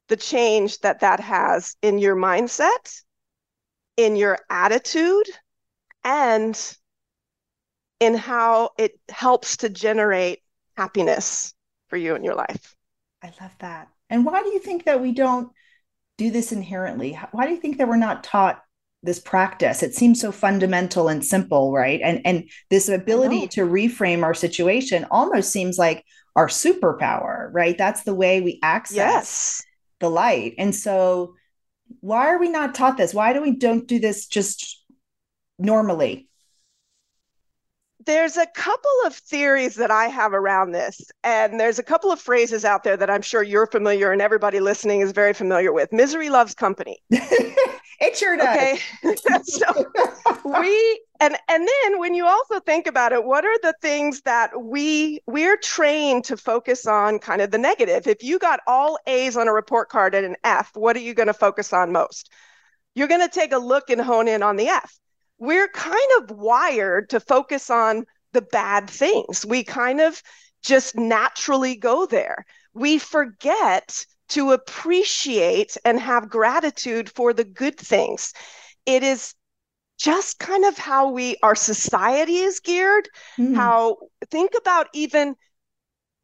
the 0.09 0.17
change 0.17 0.81
that 0.81 0.99
that 0.99 1.21
has 1.21 1.77
in 1.83 2.01
your 2.01 2.17
mindset, 2.17 3.01
in 3.97 4.17
your 4.17 4.41
attitude, 4.51 5.31
and 6.03 6.77
in 8.01 8.17
how 8.17 8.71
it 8.77 8.99
helps 9.09 9.59
to 9.59 9.69
generate 9.69 10.43
happiness 10.77 11.53
for 11.89 11.97
you 11.97 12.15
in 12.15 12.25
your 12.25 12.35
life. 12.35 12.77
I 13.23 13.33
love 13.41 13.55
that. 13.61 13.89
And 14.11 14.25
why 14.25 14.43
do 14.43 14.51
you 14.51 14.59
think 14.59 14.85
that 14.85 15.01
we 15.01 15.13
don't 15.13 15.51
do 16.19 16.31
this 16.31 16.53
inherently? 16.53 17.19
Why 17.33 17.47
do 17.47 17.53
you 17.53 17.61
think 17.61 17.79
that 17.79 17.89
we're 17.89 17.97
not 17.97 18.25
taught 18.25 18.63
this 19.03 19.19
practice? 19.19 19.83
It 19.83 19.95
seems 19.95 20.21
so 20.21 20.33
fundamental 20.33 21.09
and 21.09 21.25
simple, 21.25 21.73
right? 21.73 22.01
And 22.03 22.21
and 22.25 22.49
this 22.71 22.89
ability 22.89 23.49
to 23.49 23.63
reframe 23.63 24.23
our 24.23 24.35
situation 24.35 25.07
almost 25.11 25.51
seems 25.51 25.79
like 25.79 26.05
our 26.37 26.49
superpower, 26.49 27.49
right? 27.53 27.77
That's 27.77 28.03
the 28.05 28.15
way 28.15 28.41
we 28.41 28.59
access 28.63 28.97
yes. 28.97 29.63
the 30.01 30.11
light. 30.11 30.55
And 30.59 30.75
so 30.75 31.35
why 32.01 32.29
are 32.29 32.39
we 32.39 32.49
not 32.49 32.75
taught 32.75 32.97
this? 32.97 33.15
Why 33.15 33.33
do 33.33 33.41
we 33.41 33.57
don't 33.57 33.87
do 33.87 33.99
this 33.99 34.27
just 34.27 34.85
normally? 35.59 36.29
There's 38.07 38.37
a 38.37 38.47
couple 38.47 38.91
of 39.05 39.15
theories 39.15 39.75
that 39.77 39.91
I 39.91 40.07
have 40.07 40.33
around 40.33 40.73
this, 40.73 41.01
and 41.25 41.59
there's 41.61 41.79
a 41.79 41.83
couple 41.83 42.11
of 42.11 42.21
phrases 42.21 42.65
out 42.65 42.85
there 42.85 42.97
that 42.97 43.11
I'm 43.11 43.23
sure 43.23 43.43
you're 43.43 43.67
familiar 43.67 44.13
and 44.13 44.23
everybody 44.23 44.61
listening 44.61 45.01
is 45.01 45.13
very 45.13 45.35
familiar 45.35 45.73
with. 45.73 45.93
Misery 45.93 46.31
loves 46.31 46.55
company. 46.55 47.03
It 48.01 48.17
sure 48.17 48.37
does. 48.37 48.49
Okay. 48.49 48.79
so 49.45 49.67
we 50.45 51.01
and 51.19 51.37
and 51.49 51.69
then 51.69 51.99
when 51.99 52.15
you 52.15 52.27
also 52.27 52.61
think 52.61 52.87
about 52.87 53.13
it, 53.13 53.25
what 53.25 53.45
are 53.45 53.59
the 53.63 53.75
things 53.81 54.21
that 54.23 54.51
we 54.63 55.21
we're 55.27 55.57
trained 55.57 56.25
to 56.25 56.37
focus 56.37 56.87
on 56.87 57.19
kind 57.19 57.41
of 57.41 57.51
the 57.51 57.59
negative. 57.59 58.07
If 58.07 58.23
you 58.23 58.39
got 58.39 58.61
all 58.67 58.99
A's 59.07 59.37
on 59.37 59.49
a 59.49 59.53
report 59.53 59.89
card 59.89 60.15
and 60.15 60.27
an 60.27 60.37
F, 60.45 60.71
what 60.75 60.97
are 60.97 61.01
you 61.01 61.15
going 61.15 61.29
to 61.29 61.35
focus 61.35 61.73
on 61.73 61.93
most? 61.93 62.31
You're 62.95 63.09
going 63.09 63.27
to 63.27 63.29
take 63.29 63.53
a 63.53 63.59
look 63.59 63.89
and 63.89 64.01
hone 64.01 64.29
in 64.29 64.43
on 64.43 64.57
the 64.57 64.69
F. 64.69 64.99
We're 65.39 65.69
kind 65.69 66.11
of 66.19 66.31
wired 66.31 67.11
to 67.11 67.21
focus 67.21 67.71
on 67.71 68.07
the 68.33 68.43
bad 68.43 68.89
things. 68.89 69.45
We 69.45 69.65
kind 69.65 70.01
of 70.01 70.23
just 70.63 70.97
naturally 70.97 71.77
go 71.77 72.07
there. 72.07 72.45
We 72.75 72.99
forget 72.99 74.05
to 74.29 74.53
appreciate 74.53 75.77
and 75.85 76.01
have 76.01 76.29
gratitude 76.29 77.11
for 77.11 77.33
the 77.33 77.45
good 77.45 77.77
things. 77.79 78.33
It 78.85 79.03
is 79.03 79.35
just 79.99 80.39
kind 80.39 80.65
of 80.65 80.77
how 80.77 81.11
we 81.11 81.37
our 81.43 81.55
society 81.55 82.37
is 82.37 82.61
geared 82.61 83.09
mm. 83.39 83.55
how 83.55 83.97
think 84.31 84.53
about 84.59 84.89
even 84.93 85.35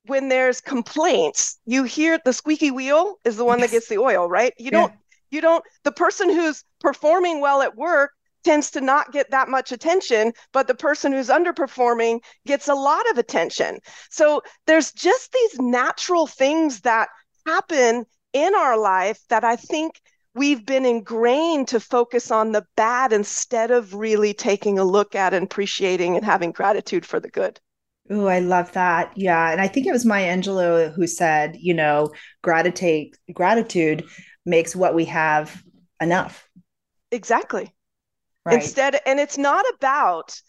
when 0.07 0.29
there's 0.29 0.61
complaints 0.61 1.59
you 1.65 1.85
hear 1.85 2.19
the 2.25 2.33
squeaky 2.33 2.71
wheel 2.71 3.17
is 3.25 3.37
the 3.37 3.45
one 3.45 3.59
yes. 3.59 3.71
that 3.71 3.75
gets 3.75 3.89
the 3.89 3.99
oil 3.99 4.29
right 4.29 4.53
you 4.59 4.67
yeah. 4.67 4.71
don't 4.71 4.93
you 5.31 5.41
don't 5.41 5.65
the 5.85 5.93
person 5.93 6.29
who's 6.29 6.65
performing 6.81 7.41
well 7.41 7.63
at 7.63 7.77
work 7.77 8.13
tends 8.43 8.71
to 8.71 8.81
not 8.81 9.13
get 9.13 9.31
that 9.31 9.49
much 9.49 9.73
attention 9.73 10.33
but 10.53 10.67
the 10.67 10.75
person 10.75 11.13
who's 11.13 11.29
underperforming 11.29 12.21
gets 12.47 12.69
a 12.69 12.75
lot 12.75 13.09
of 13.11 13.19
attention 13.19 13.79
so 14.11 14.43
there's 14.67 14.93
just 14.93 15.33
these 15.33 15.59
natural 15.59 16.27
things 16.27 16.81
that 16.81 17.09
happen 17.47 18.05
in 18.33 18.55
our 18.55 18.79
life 18.79 19.21
that 19.29 19.45
I 19.45 19.57
think 19.57 20.01
we've 20.35 20.65
been 20.65 20.87
ingrained 20.87 21.69
to 21.69 21.81
focus 21.81 22.31
on 22.31 22.53
the 22.53 22.65
bad 22.77 23.13
instead 23.13 23.71
of 23.71 23.95
really 23.95 24.33
taking 24.33 24.79
a 24.79 24.85
look 24.85 25.15
at 25.15 25.35
and 25.35 25.45
appreciating 25.45 26.17
and 26.17 26.25
having 26.25 26.53
gratitude 26.53 27.05
for 27.05 27.21
the 27.21 27.29
good. 27.29 27.61
Oh, 28.11 28.27
I 28.27 28.41
love 28.41 28.73
that. 28.73 29.13
Yeah. 29.17 29.51
And 29.51 29.61
I 29.61 29.69
think 29.69 29.87
it 29.87 29.93
was 29.93 30.05
Maya 30.05 30.35
Angelou 30.37 30.93
who 30.95 31.07
said, 31.07 31.57
you 31.59 31.75
know, 31.75 32.11
gratitude 32.43 33.15
gratitude 33.33 34.05
makes 34.45 34.75
what 34.75 34.95
we 34.95 35.05
have 35.05 35.63
enough. 36.01 36.49
Exactly. 37.11 37.73
Right. 38.45 38.63
Instead, 38.63 39.01
and 39.07 39.21
it's 39.21 39.39
not 39.39 39.65
about 39.75 40.41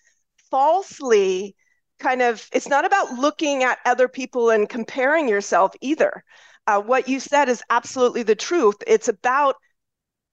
falsely 0.49 1.55
kind 1.99 2.21
of, 2.21 2.47
it's 2.51 2.67
not 2.67 2.85
about 2.85 3.13
looking 3.13 3.63
at 3.63 3.79
other 3.85 4.07
people 4.07 4.49
and 4.49 4.67
comparing 4.67 5.29
yourself 5.29 5.73
either. 5.81 6.23
Uh, 6.65 6.81
what 6.81 7.07
you 7.07 7.19
said 7.19 7.49
is 7.49 7.61
absolutely 7.69 8.23
the 8.23 8.35
truth. 8.35 8.75
It's 8.87 9.07
about 9.07 9.55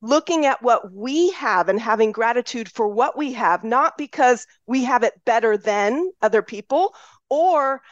looking 0.03 0.46
at 0.46 0.62
what 0.62 0.92
we 0.92 1.31
have 1.33 1.68
and 1.68 1.79
having 1.79 2.12
gratitude 2.12 2.70
for 2.70 2.88
what 2.88 3.18
we 3.18 3.33
have, 3.35 3.64
not 3.64 3.99
because 3.99 4.46
we 4.66 4.85
have 4.85 5.03
it 5.03 5.14
better 5.27 5.57
than 5.57 6.11
other 6.23 6.42
people 6.42 6.94
or 7.29 7.83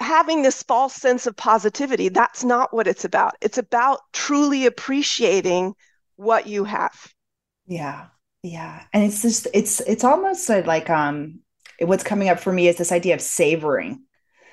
having 0.00 0.42
this 0.42 0.62
false 0.62 0.94
sense 0.94 1.26
of 1.26 1.36
positivity. 1.36 2.08
That's 2.08 2.44
not 2.44 2.74
what 2.74 2.88
it's 2.88 3.04
about. 3.04 3.36
It's 3.40 3.58
about 3.58 4.00
truly 4.12 4.66
appreciating 4.66 5.74
what 6.16 6.46
you 6.46 6.64
have. 6.64 7.12
Yeah. 7.66 8.08
Yeah. 8.44 8.84
And 8.92 9.02
it's 9.02 9.22
just, 9.22 9.48
it's, 9.52 9.80
it's 9.80 10.04
almost 10.04 10.48
like, 10.48 10.88
um, 10.88 11.40
what's 11.80 12.04
coming 12.04 12.28
up 12.28 12.38
for 12.38 12.52
me 12.52 12.68
is 12.68 12.76
this 12.76 12.92
idea 12.92 13.14
of 13.14 13.20
savoring 13.20 14.04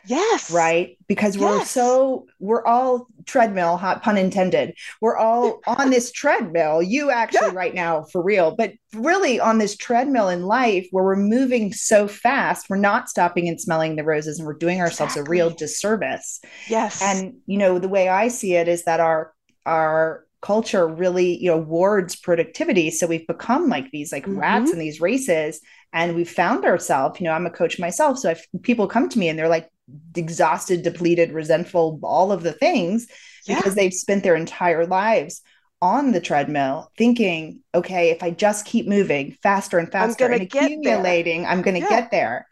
Yes. 0.05 0.51
Right. 0.51 0.97
Because 1.07 1.37
we're 1.37 1.63
so, 1.65 2.25
we're 2.39 2.65
all 2.65 3.07
treadmill, 3.25 3.77
hot 3.77 4.01
pun 4.01 4.17
intended. 4.17 4.75
We're 4.99 5.17
all 5.17 5.61
on 5.67 5.89
this 5.89 6.11
treadmill. 6.11 6.81
You 6.81 7.11
actually, 7.11 7.47
yeah. 7.47 7.53
right 7.53 7.73
now, 7.73 8.03
for 8.03 8.21
real, 8.21 8.55
but 8.55 8.73
really 8.93 9.39
on 9.39 9.57
this 9.57 9.77
treadmill 9.77 10.29
in 10.29 10.43
life 10.43 10.87
where 10.91 11.03
we're 11.03 11.15
moving 11.15 11.73
so 11.73 12.07
fast, 12.07 12.69
we're 12.69 12.77
not 12.77 13.09
stopping 13.09 13.47
and 13.47 13.59
smelling 13.59 13.95
the 13.95 14.03
roses 14.03 14.39
and 14.39 14.47
we're 14.47 14.53
doing 14.53 14.79
ourselves 14.79 15.13
exactly. 15.13 15.29
a 15.29 15.31
real 15.31 15.49
disservice. 15.51 16.39
Yes. 16.67 17.01
And, 17.01 17.35
you 17.45 17.57
know, 17.57 17.79
the 17.79 17.89
way 17.89 18.09
I 18.09 18.29
see 18.29 18.55
it 18.55 18.67
is 18.67 18.85
that 18.85 18.99
our, 18.99 19.33
our, 19.65 20.25
culture 20.41 20.87
really 20.87 21.37
you 21.37 21.49
know 21.49 21.57
wards 21.57 22.15
productivity 22.15 22.89
so 22.89 23.05
we've 23.05 23.27
become 23.27 23.69
like 23.69 23.89
these 23.91 24.11
like 24.11 24.25
mm-hmm. 24.25 24.39
rats 24.39 24.71
in 24.71 24.79
these 24.79 24.99
races 24.99 25.61
and 25.93 26.15
we've 26.15 26.29
found 26.29 26.65
ourselves 26.65 27.19
you 27.19 27.25
know 27.25 27.31
i'm 27.31 27.45
a 27.45 27.51
coach 27.51 27.77
myself 27.77 28.17
so 28.17 28.29
if 28.29 28.45
people 28.63 28.87
come 28.87 29.07
to 29.07 29.19
me 29.19 29.29
and 29.29 29.37
they're 29.37 29.47
like 29.47 29.69
exhausted, 30.15 30.83
depleted, 30.83 31.31
resentful, 31.31 31.99
all 32.03 32.31
of 32.31 32.43
the 32.43 32.53
things 32.53 33.07
yeah. 33.45 33.57
because 33.57 33.75
they've 33.75 33.93
spent 33.93 34.23
their 34.23 34.35
entire 34.35 34.85
lives 34.85 35.41
on 35.81 36.11
the 36.11 36.21
treadmill 36.21 36.91
thinking, 36.97 37.61
okay, 37.73 38.11
if 38.11 38.21
I 38.21 38.31
just 38.31 38.65
keep 38.65 38.87
moving 38.87 39.35
faster 39.41 39.79
and 39.79 39.91
faster 39.91 40.27
and 40.27 40.43
accumulating, 40.43 41.45
I'm 41.45 41.61
going 41.61 41.75
to 41.75 41.81
yeah. 41.81 41.89
get 41.89 42.11
there. 42.11 42.47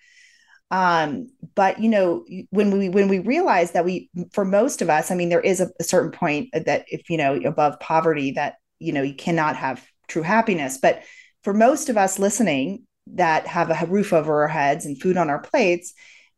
Um, 0.71 1.29
but 1.55 1.79
you 1.79 1.89
know, 1.89 2.25
when 2.51 2.77
we 2.77 2.89
when 2.89 3.07
we 3.07 3.19
realize 3.19 3.71
that 3.71 3.85
we, 3.85 4.09
for 4.31 4.45
most 4.45 4.81
of 4.81 4.89
us, 4.89 5.09
I 5.09 5.15
mean, 5.15 5.29
there 5.29 5.41
is 5.41 5.59
a, 5.61 5.69
a 5.79 5.83
certain 5.83 6.11
point 6.11 6.49
that 6.53 6.85
if 6.87 7.09
you 7.09 7.17
know 7.17 7.35
above 7.35 7.79
poverty, 7.79 8.31
that 8.31 8.55
you 8.77 8.93
know 8.93 9.01
you 9.01 9.15
cannot 9.15 9.55
have 9.55 9.85
true 10.07 10.21
happiness. 10.21 10.77
But 10.77 11.03
for 11.43 11.53
most 11.53 11.89
of 11.89 11.97
us 11.97 12.19
listening, 12.19 12.85
that 13.13 13.47
have 13.47 13.69
a 13.69 13.85
roof 13.87 14.13
over 14.13 14.41
our 14.41 14.47
heads 14.47 14.85
and 14.85 15.01
food 15.01 15.17
on 15.17 15.29
our 15.29 15.39
plates, 15.39 15.93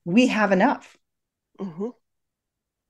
we 0.05 0.27
have 0.27 0.51
enough 0.51 0.95
mm-hmm. 1.59 1.89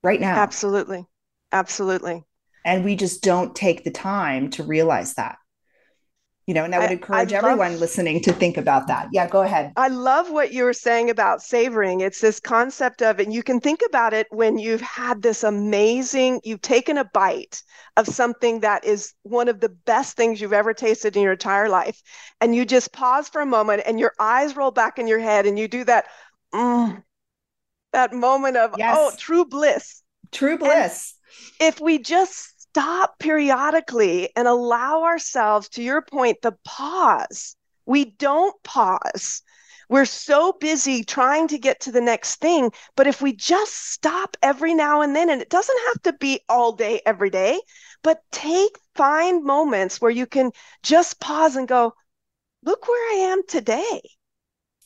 right 0.03 0.19
now. 0.19 0.35
Absolutely. 0.35 1.05
Absolutely. 1.51 2.23
And 2.63 2.85
we 2.85 2.95
just 2.95 3.23
don't 3.23 3.55
take 3.55 3.83
the 3.83 3.91
time 3.91 4.51
to 4.51 4.63
realize 4.63 5.15
that. 5.15 5.37
You 6.47 6.55
know, 6.55 6.65
and 6.65 6.73
I 6.73 6.79
would 6.79 6.91
encourage 6.91 7.31
I, 7.31 7.35
I 7.35 7.39
everyone 7.39 7.71
love, 7.73 7.81
listening 7.81 8.19
to 8.21 8.33
think 8.33 8.57
about 8.57 8.87
that. 8.87 9.09
Yeah, 9.11 9.27
go 9.27 9.41
ahead. 9.41 9.73
I 9.75 9.89
love 9.89 10.31
what 10.31 10.51
you 10.51 10.63
were 10.63 10.73
saying 10.73 11.09
about 11.09 11.41
savoring. 11.41 12.01
It's 12.01 12.19
this 12.19 12.39
concept 12.39 13.01
of, 13.01 13.19
and 13.19 13.31
you 13.31 13.43
can 13.43 13.59
think 13.59 13.81
about 13.87 14.13
it 14.13 14.27
when 14.31 14.57
you've 14.57 14.81
had 14.81 15.21
this 15.21 15.43
amazing, 15.43 16.41
you've 16.43 16.61
taken 16.61 16.97
a 16.97 17.05
bite 17.05 17.61
of 17.95 18.07
something 18.07 18.61
that 18.61 18.83
is 18.83 19.13
one 19.21 19.49
of 19.49 19.59
the 19.59 19.69
best 19.69 20.17
things 20.17 20.41
you've 20.41 20.51
ever 20.51 20.73
tasted 20.73 21.15
in 21.15 21.21
your 21.21 21.33
entire 21.33 21.69
life. 21.69 22.01
And 22.41 22.55
you 22.55 22.65
just 22.65 22.91
pause 22.91 23.29
for 23.29 23.41
a 23.41 23.45
moment 23.45 23.83
and 23.85 23.99
your 23.99 24.13
eyes 24.19 24.55
roll 24.55 24.71
back 24.71 24.97
in 24.97 25.07
your 25.07 25.19
head 25.19 25.45
and 25.45 25.59
you 25.59 25.67
do 25.67 25.83
that 25.83 26.05
mm, 26.53 27.03
that 27.93 28.13
moment 28.13 28.57
of 28.57 28.75
yes. 28.77 28.95
oh 28.97 29.11
true 29.17 29.45
bliss 29.45 30.01
true 30.31 30.57
bliss 30.57 31.13
and 31.59 31.67
if 31.67 31.79
we 31.79 31.99
just 31.99 32.60
stop 32.71 33.19
periodically 33.19 34.29
and 34.35 34.47
allow 34.47 35.03
ourselves 35.03 35.69
to 35.69 35.83
your 35.83 36.01
point 36.01 36.37
the 36.41 36.55
pause 36.63 37.55
we 37.85 38.05
don't 38.05 38.55
pause 38.63 39.41
we're 39.89 40.05
so 40.05 40.53
busy 40.53 41.03
trying 41.03 41.49
to 41.49 41.57
get 41.57 41.81
to 41.81 41.91
the 41.91 41.99
next 41.99 42.37
thing 42.37 42.71
but 42.95 43.07
if 43.07 43.21
we 43.21 43.33
just 43.33 43.91
stop 43.91 44.37
every 44.41 44.73
now 44.73 45.01
and 45.01 45.15
then 45.15 45.29
and 45.29 45.41
it 45.41 45.49
doesn't 45.49 45.79
have 45.87 46.01
to 46.01 46.13
be 46.13 46.39
all 46.47 46.71
day 46.71 47.01
every 47.05 47.29
day 47.29 47.59
but 48.03 48.21
take 48.31 48.77
find 48.95 49.43
moments 49.43 49.99
where 49.99 50.11
you 50.11 50.25
can 50.25 50.51
just 50.81 51.19
pause 51.19 51.55
and 51.55 51.67
go 51.67 51.93
look 52.63 52.87
where 52.87 53.11
i 53.13 53.31
am 53.31 53.41
today 53.47 54.01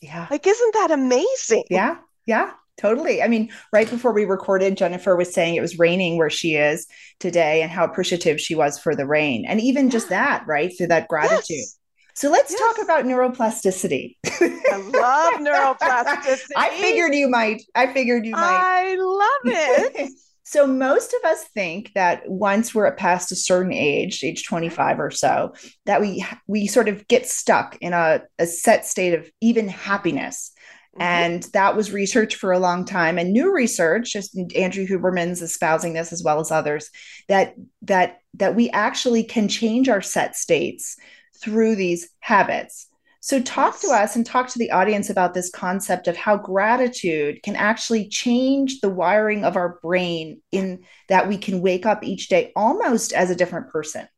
yeah. 0.00 0.26
Like, 0.30 0.46
isn't 0.46 0.74
that 0.74 0.90
amazing? 0.90 1.64
Yeah. 1.70 1.96
Yeah. 2.26 2.52
Totally. 2.78 3.22
I 3.22 3.28
mean, 3.28 3.50
right 3.72 3.88
before 3.88 4.12
we 4.12 4.24
recorded, 4.24 4.76
Jennifer 4.76 5.16
was 5.16 5.32
saying 5.32 5.54
it 5.54 5.62
was 5.62 5.78
raining 5.78 6.18
where 6.18 6.30
she 6.30 6.56
is 6.56 6.86
today 7.20 7.62
and 7.62 7.70
how 7.70 7.84
appreciative 7.84 8.40
she 8.40 8.54
was 8.54 8.78
for 8.78 8.94
the 8.94 9.06
rain. 9.06 9.46
And 9.46 9.60
even 9.60 9.88
just 9.88 10.10
that, 10.10 10.44
right? 10.46 10.70
Through 10.76 10.88
that 10.88 11.08
gratitude. 11.08 11.56
Yes. 11.56 11.78
So 12.14 12.30
let's 12.30 12.50
yes. 12.50 12.60
talk 12.60 12.84
about 12.84 13.04
neuroplasticity. 13.04 14.16
I 14.24 14.76
love 14.76 15.34
neuroplasticity. 15.40 16.50
I 16.56 16.70
figured 16.80 17.14
you 17.14 17.28
might. 17.28 17.62
I 17.74 17.92
figured 17.92 18.24
you 18.24 18.32
might. 18.32 18.60
I 18.62 18.96
love 18.96 19.54
it. 19.54 20.10
So 20.48 20.64
most 20.64 21.12
of 21.12 21.28
us 21.28 21.42
think 21.42 21.90
that 21.96 22.22
once 22.30 22.72
we're 22.72 22.94
past 22.94 23.32
a 23.32 23.36
certain 23.36 23.72
age, 23.72 24.22
age 24.22 24.46
25 24.46 25.00
or 25.00 25.10
so, 25.10 25.54
that 25.86 26.00
we 26.00 26.24
we 26.46 26.68
sort 26.68 26.88
of 26.88 27.08
get 27.08 27.26
stuck 27.26 27.76
in 27.80 27.92
a, 27.92 28.22
a 28.38 28.46
set 28.46 28.86
state 28.86 29.12
of 29.12 29.28
even 29.40 29.66
happiness. 29.66 30.52
Mm-hmm. 30.96 31.02
And 31.02 31.42
that 31.52 31.76
was 31.76 31.92
research 31.92 32.36
for 32.36 32.52
a 32.52 32.58
long 32.58 32.86
time. 32.86 33.18
And 33.18 33.32
new 33.32 33.54
research, 33.54 34.12
just 34.12 34.38
Andrew 34.54 34.86
Huberman's 34.86 35.42
espousing 35.42 35.92
this 35.92 36.12
as 36.12 36.22
well 36.22 36.40
as 36.40 36.50
others, 36.50 36.90
that 37.28 37.54
that 37.82 38.18
that 38.34 38.54
we 38.54 38.70
actually 38.70 39.22
can 39.22 39.48
change 39.48 39.88
our 39.88 40.00
set 40.00 40.36
states 40.36 40.96
through 41.38 41.76
these 41.76 42.08
habits. 42.20 42.86
So, 43.20 43.42
talk 43.42 43.74
yes. 43.74 43.82
to 43.82 43.94
us 43.94 44.16
and 44.16 44.24
talk 44.24 44.48
to 44.48 44.58
the 44.58 44.70
audience 44.70 45.10
about 45.10 45.34
this 45.34 45.50
concept 45.50 46.08
of 46.08 46.16
how 46.16 46.36
gratitude 46.36 47.42
can 47.42 47.56
actually 47.56 48.08
change 48.08 48.80
the 48.80 48.88
wiring 48.88 49.44
of 49.44 49.56
our 49.56 49.78
brain 49.82 50.40
in 50.52 50.84
that 51.08 51.28
we 51.28 51.36
can 51.36 51.60
wake 51.60 51.84
up 51.84 52.04
each 52.04 52.28
day 52.28 52.52
almost 52.56 53.12
as 53.12 53.28
a 53.28 53.36
different 53.36 53.68
person. 53.68 54.08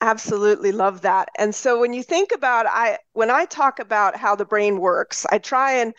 Absolutely 0.00 0.72
love 0.72 1.02
that. 1.02 1.28
And 1.38 1.54
so 1.54 1.78
when 1.78 1.92
you 1.92 2.02
think 2.02 2.32
about 2.32 2.66
I 2.66 2.98
when 3.12 3.30
I 3.30 3.44
talk 3.44 3.78
about 3.78 4.16
how 4.16 4.34
the 4.34 4.44
brain 4.46 4.80
works, 4.80 5.26
I 5.30 5.38
try 5.38 5.72
and 5.72 5.92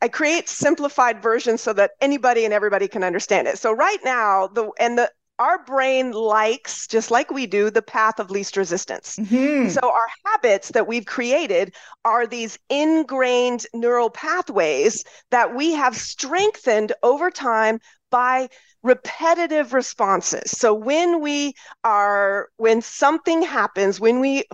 I 0.00 0.08
create 0.08 0.48
simplified 0.48 1.22
versions 1.22 1.60
so 1.60 1.72
that 1.72 1.92
anybody 2.00 2.44
and 2.44 2.54
everybody 2.54 2.86
can 2.86 3.02
understand 3.02 3.48
it. 3.48 3.58
So 3.58 3.72
right 3.72 3.98
now, 4.04 4.46
the 4.46 4.70
and 4.78 4.96
the 4.96 5.10
our 5.38 5.62
brain 5.64 6.10
likes, 6.10 6.86
just 6.86 7.10
like 7.10 7.30
we 7.30 7.46
do, 7.46 7.70
the 7.70 7.82
path 7.82 8.18
of 8.18 8.30
least 8.30 8.56
resistance. 8.56 9.16
Mm-hmm. 9.16 9.68
So, 9.68 9.80
our 9.82 10.08
habits 10.26 10.70
that 10.70 10.88
we've 10.88 11.06
created 11.06 11.74
are 12.04 12.26
these 12.26 12.58
ingrained 12.68 13.66
neural 13.72 14.10
pathways 14.10 15.04
that 15.30 15.54
we 15.54 15.72
have 15.72 15.96
strengthened 15.96 16.92
over 17.02 17.30
time 17.30 17.80
by 18.10 18.48
repetitive 18.82 19.72
responses. 19.72 20.50
So, 20.50 20.74
when 20.74 21.20
we 21.20 21.54
are, 21.84 22.48
when 22.56 22.82
something 22.82 23.42
happens, 23.42 24.00
when 24.00 24.20
we 24.20 24.44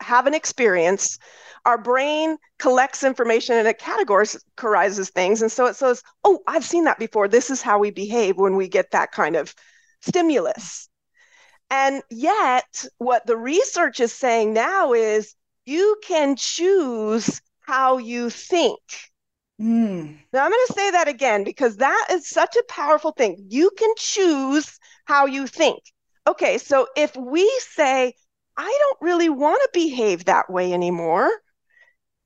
have 0.00 0.26
an 0.26 0.34
experience, 0.34 1.18
our 1.64 1.78
brain 1.78 2.36
collects 2.58 3.02
information 3.02 3.56
and 3.56 3.66
it 3.66 3.80
categorizes 3.80 5.10
things. 5.10 5.42
And 5.42 5.50
so 5.50 5.66
it 5.66 5.74
says, 5.74 6.02
oh, 6.22 6.40
I've 6.46 6.64
seen 6.64 6.84
that 6.84 6.98
before. 6.98 7.28
This 7.28 7.50
is 7.50 7.60
how 7.60 7.78
we 7.78 7.90
behave 7.90 8.36
when 8.36 8.56
we 8.56 8.68
get 8.68 8.92
that 8.92 9.10
kind 9.10 9.36
of 9.36 9.52
stimulus. 10.00 10.88
And 11.70 12.02
yet, 12.10 12.84
what 12.98 13.26
the 13.26 13.36
research 13.36 13.98
is 13.98 14.12
saying 14.12 14.52
now 14.52 14.92
is 14.92 15.34
you 15.64 15.96
can 16.04 16.36
choose 16.36 17.40
how 17.60 17.98
you 17.98 18.30
think. 18.30 18.78
Mm. 19.60 20.18
Now, 20.32 20.44
I'm 20.44 20.50
going 20.50 20.66
to 20.66 20.72
say 20.74 20.90
that 20.90 21.08
again 21.08 21.44
because 21.44 21.76
that 21.76 22.08
is 22.10 22.28
such 22.28 22.56
a 22.56 22.64
powerful 22.68 23.12
thing. 23.12 23.46
You 23.48 23.70
can 23.76 23.92
choose 23.96 24.78
how 25.06 25.26
you 25.26 25.46
think. 25.46 25.80
Okay, 26.26 26.58
so 26.58 26.88
if 26.96 27.16
we 27.16 27.48
say, 27.70 28.12
I 28.56 28.78
don't 28.80 28.98
really 29.00 29.28
want 29.28 29.62
to 29.62 29.70
behave 29.72 30.24
that 30.24 30.50
way 30.50 30.72
anymore, 30.72 31.30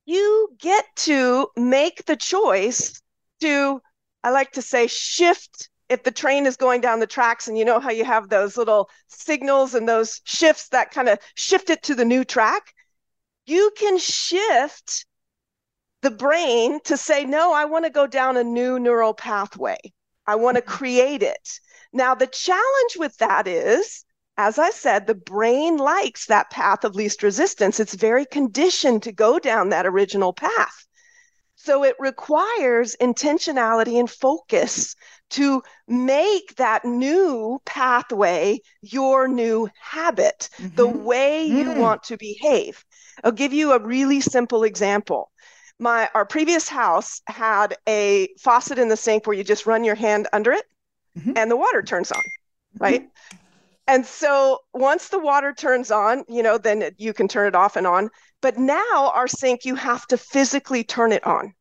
you 0.06 0.48
get 0.58 0.84
to 0.96 1.48
make 1.56 2.04
the 2.06 2.16
choice 2.16 3.00
to, 3.40 3.80
I 4.24 4.30
like 4.30 4.52
to 4.52 4.62
say, 4.62 4.86
shift 4.86 5.68
if 5.90 6.04
the 6.04 6.12
train 6.12 6.46
is 6.46 6.56
going 6.56 6.80
down 6.80 7.00
the 7.00 7.06
tracks 7.06 7.48
and 7.48 7.58
you 7.58 7.64
know 7.64 7.80
how 7.80 7.90
you 7.90 8.04
have 8.04 8.28
those 8.28 8.56
little 8.56 8.88
signals 9.08 9.74
and 9.74 9.88
those 9.88 10.20
shifts 10.24 10.68
that 10.68 10.92
kind 10.92 11.08
of 11.08 11.18
shift 11.34 11.68
it 11.68 11.82
to 11.82 11.96
the 11.96 12.04
new 12.04 12.24
track, 12.24 12.72
you 13.44 13.72
can 13.76 13.98
shift 13.98 15.04
the 16.02 16.10
brain 16.10 16.80
to 16.84 16.96
say, 16.96 17.24
no, 17.24 17.52
I 17.52 17.64
want 17.66 17.84
to 17.84 17.90
go 17.90 18.06
down 18.06 18.36
a 18.36 18.44
new 18.44 18.78
neural 18.78 19.14
pathway. 19.14 19.78
I 20.26 20.36
want 20.36 20.56
to 20.56 20.62
create 20.62 21.22
it. 21.22 21.60
Now, 21.92 22.14
the 22.14 22.26
challenge 22.26 22.96
with 22.98 23.16
that 23.18 23.46
is, 23.46 24.04
as 24.36 24.58
I 24.58 24.70
said, 24.70 25.06
the 25.06 25.14
brain 25.14 25.76
likes 25.76 26.26
that 26.26 26.50
path 26.50 26.84
of 26.84 26.94
least 26.94 27.22
resistance. 27.22 27.80
It's 27.80 27.94
very 27.94 28.24
conditioned 28.24 29.02
to 29.02 29.12
go 29.12 29.38
down 29.38 29.68
that 29.70 29.86
original 29.86 30.32
path. 30.32 30.86
So 31.56 31.84
it 31.84 31.96
requires 31.98 32.96
intentionality 33.02 34.00
and 34.00 34.08
focus 34.08 34.96
to 35.30 35.62
make 35.86 36.56
that 36.56 36.86
new 36.86 37.60
pathway 37.66 38.60
your 38.80 39.28
new 39.28 39.68
habit, 39.78 40.48
mm-hmm. 40.56 40.74
the 40.74 40.88
way 40.88 41.44
you 41.44 41.66
mm. 41.66 41.76
want 41.76 42.04
to 42.04 42.16
behave. 42.16 42.82
I'll 43.22 43.32
give 43.32 43.52
you 43.52 43.72
a 43.72 43.78
really 43.78 44.22
simple 44.22 44.64
example. 44.64 45.30
My 45.80 46.10
our 46.14 46.26
previous 46.26 46.68
house 46.68 47.22
had 47.26 47.76
a 47.88 48.28
faucet 48.38 48.78
in 48.78 48.88
the 48.88 48.96
sink 48.96 49.26
where 49.26 49.36
you 49.36 49.42
just 49.42 49.66
run 49.66 49.82
your 49.82 49.94
hand 49.94 50.28
under 50.32 50.52
it 50.52 50.64
mm-hmm. 51.18 51.32
and 51.36 51.50
the 51.50 51.56
water 51.56 51.82
turns 51.82 52.12
on, 52.12 52.20
mm-hmm. 52.20 52.84
right? 52.84 53.02
Mm-hmm. 53.02 53.36
And 53.86 54.06
so 54.06 54.60
once 54.72 55.08
the 55.08 55.18
water 55.18 55.52
turns 55.52 55.90
on, 55.90 56.24
you 56.28 56.44
know, 56.44 56.58
then 56.58 56.90
you 56.96 57.12
can 57.12 57.26
turn 57.26 57.48
it 57.48 57.56
off 57.56 57.74
and 57.74 57.88
on. 57.88 58.10
But 58.40 58.56
now 58.56 59.10
our 59.14 59.26
sink, 59.26 59.64
you 59.64 59.74
have 59.74 60.06
to 60.08 60.16
physically 60.16 60.84
turn 60.84 61.10
it 61.10 61.26
on. 61.26 61.54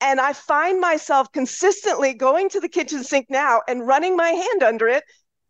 And 0.00 0.20
I 0.20 0.32
find 0.32 0.80
myself 0.80 1.32
consistently 1.32 2.14
going 2.14 2.48
to 2.50 2.60
the 2.60 2.68
kitchen 2.68 3.02
sink 3.02 3.26
now 3.30 3.62
and 3.66 3.86
running 3.86 4.16
my 4.16 4.28
hand 4.28 4.62
under 4.62 4.86
it. 4.86 5.02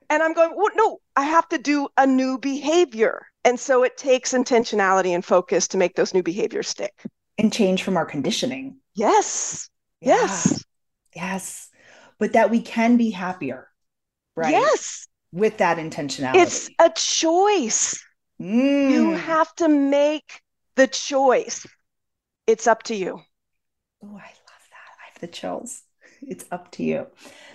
And 0.09 0.23
I'm 0.23 0.33
going, 0.33 0.53
well, 0.57 0.71
no, 0.75 1.01
I 1.17 1.25
have 1.25 1.49
to 1.51 1.59
do 1.59 1.89
a 1.99 2.07
new 2.07 2.39
behavior. 2.39 3.27
And 3.45 3.59
so 3.59 3.83
it 3.83 3.97
takes 3.97 4.33
intentionality 4.33 5.15
and 5.15 5.25
focus 5.25 5.69
to 5.69 5.77
make 5.77 5.95
those 5.97 6.15
new 6.15 6.23
behaviors 6.23 6.69
stick. 6.69 6.95
And 7.43 7.53
change 7.53 7.83
from 7.83 7.97
our 7.97 8.07
conditioning. 8.07 8.79
Yes. 8.95 9.69
Yeah. 10.01 10.23
Yes. 10.23 10.65
Yes. 11.15 11.69
But 12.19 12.35
that 12.35 12.51
we 12.51 12.61
can 12.61 12.97
be 12.97 13.11
happier. 13.11 13.69
Right. 14.37 14.53
Yes. 14.53 15.07
With 15.33 15.59
that 15.59 15.79
intentionality. 15.79 16.37
It's 16.37 16.71
a 16.79 16.91
choice. 16.91 18.03
Mm. 18.41 18.91
You 18.91 19.13
have 19.13 19.55
to 19.57 19.69
make 19.69 20.41
the 20.77 20.87
choice. 20.87 21.67
It's 22.47 22.67
up 22.67 22.83
to 22.85 22.95
you. 22.95 23.21
Oh, 24.03 24.07
I 24.07 24.11
love 24.11 24.17
that. 24.17 24.91
I 25.01 25.13
have 25.13 25.21
the 25.21 25.29
chills. 25.29 25.83
It's 26.23 26.45
up 26.51 26.71
to 26.73 26.83
you. 26.83 27.07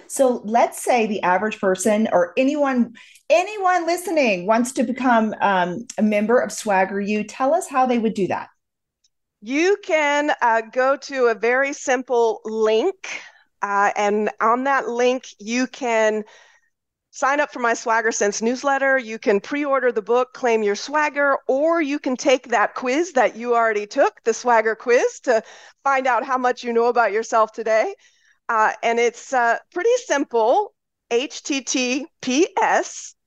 So 0.07 0.41
let's 0.43 0.81
say 0.81 1.07
the 1.07 1.21
average 1.23 1.59
person 1.59 2.07
or 2.11 2.33
anyone 2.37 2.93
anyone 3.29 3.85
listening 3.85 4.47
wants 4.47 4.71
to 4.73 4.83
become 4.83 5.35
um, 5.41 5.85
a 5.97 6.01
member 6.01 6.39
of 6.39 6.51
Swagger 6.51 7.01
U. 7.01 7.23
Tell 7.23 7.53
us 7.53 7.67
how 7.67 7.85
they 7.85 7.99
would 7.99 8.13
do 8.13 8.27
that. 8.27 8.49
You 9.47 9.77
can 9.81 10.33
uh, 10.41 10.59
go 10.73 10.97
to 10.97 11.27
a 11.27 11.33
very 11.33 11.71
simple 11.71 12.41
link, 12.43 13.07
uh, 13.61 13.91
and 13.95 14.29
on 14.41 14.65
that 14.65 14.89
link, 14.89 15.23
you 15.39 15.67
can 15.67 16.25
sign 17.11 17.39
up 17.39 17.53
for 17.53 17.59
my 17.59 17.73
Swagger 17.73 18.11
Sense 18.11 18.41
newsletter. 18.41 18.97
You 18.97 19.17
can 19.17 19.39
pre 19.39 19.63
order 19.63 19.93
the 19.93 20.01
book, 20.01 20.33
Claim 20.33 20.63
Your 20.63 20.75
Swagger, 20.75 21.37
or 21.47 21.81
you 21.81 21.97
can 21.97 22.17
take 22.17 22.49
that 22.49 22.75
quiz 22.75 23.13
that 23.13 23.37
you 23.37 23.55
already 23.55 23.87
took, 23.87 24.21
the 24.25 24.33
Swagger 24.33 24.75
quiz, 24.75 25.21
to 25.21 25.41
find 25.81 26.07
out 26.07 26.25
how 26.25 26.37
much 26.37 26.65
you 26.65 26.73
know 26.73 26.87
about 26.87 27.13
yourself 27.13 27.53
today. 27.53 27.95
Uh, 28.49 28.73
and 28.83 28.99
it's 28.99 29.31
uh, 29.31 29.57
pretty 29.73 29.95
simple 30.07 30.73
https 31.09 32.03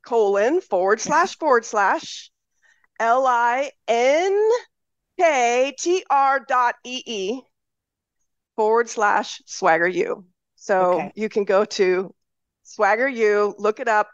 colon 0.05 0.61
forward 0.61 1.01
slash 1.01 1.39
forward 1.39 1.65
slash 1.65 2.31
L 2.99 3.27
I 3.27 3.71
N 3.89 4.51
K 5.21 5.75
T 5.79 6.03
R 6.09 6.41
dot 6.41 6.77
E 6.85 7.03
E 7.05 7.41
forward 8.57 8.89
slash 8.89 9.43
swagger 9.45 9.87
U. 9.89 10.25
So 10.57 10.95
okay. 10.95 11.13
you 11.15 11.29
can 11.29 11.45
go 11.45 11.67
to 11.67 12.15
swagger 12.63 13.09
U, 13.09 13.55
look 13.59 13.81
it 13.81 13.89
up, 13.89 14.09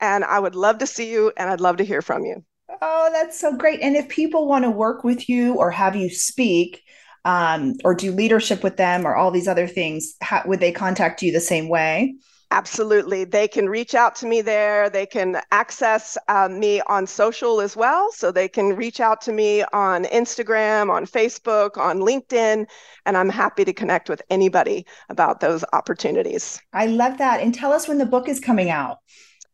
and 0.00 0.22
I 0.22 0.38
would 0.38 0.54
love 0.54 0.78
to 0.78 0.86
see 0.86 1.10
you 1.10 1.32
and 1.38 1.48
I'd 1.48 1.60
love 1.60 1.78
to 1.78 1.84
hear 1.84 2.02
from 2.02 2.24
you. 2.24 2.44
Oh, 2.82 3.08
that's 3.12 3.40
so 3.40 3.56
great. 3.56 3.80
And 3.80 3.96
if 3.96 4.08
people 4.08 4.46
want 4.46 4.64
to 4.64 4.70
work 4.70 5.02
with 5.02 5.28
you 5.30 5.54
or 5.54 5.70
have 5.70 5.96
you 5.96 6.10
speak, 6.10 6.82
um, 7.24 7.74
or 7.84 7.94
do 7.94 8.12
leadership 8.12 8.62
with 8.62 8.76
them 8.76 9.06
or 9.06 9.16
all 9.16 9.30
these 9.30 9.48
other 9.48 9.66
things, 9.66 10.14
how, 10.20 10.42
would 10.44 10.60
they 10.60 10.72
contact 10.72 11.22
you 11.22 11.32
the 11.32 11.40
same 11.40 11.70
way? 11.70 12.16
Absolutely. 12.54 13.24
They 13.24 13.48
can 13.48 13.68
reach 13.68 13.96
out 13.96 14.14
to 14.14 14.26
me 14.26 14.40
there. 14.40 14.88
They 14.88 15.06
can 15.06 15.40
access 15.50 16.16
uh, 16.28 16.48
me 16.48 16.80
on 16.82 17.04
social 17.08 17.60
as 17.60 17.76
well. 17.76 18.12
So 18.12 18.30
they 18.30 18.46
can 18.46 18.76
reach 18.76 19.00
out 19.00 19.20
to 19.22 19.32
me 19.32 19.64
on 19.72 20.04
Instagram, 20.04 20.88
on 20.88 21.04
Facebook, 21.04 21.76
on 21.76 21.98
LinkedIn, 21.98 22.66
and 23.06 23.16
I'm 23.16 23.28
happy 23.28 23.64
to 23.64 23.72
connect 23.72 24.08
with 24.08 24.22
anybody 24.30 24.86
about 25.08 25.40
those 25.40 25.64
opportunities. 25.72 26.60
I 26.72 26.86
love 26.86 27.18
that. 27.18 27.40
And 27.40 27.52
tell 27.52 27.72
us 27.72 27.88
when 27.88 27.98
the 27.98 28.06
book 28.06 28.28
is 28.28 28.38
coming 28.38 28.70
out. 28.70 28.98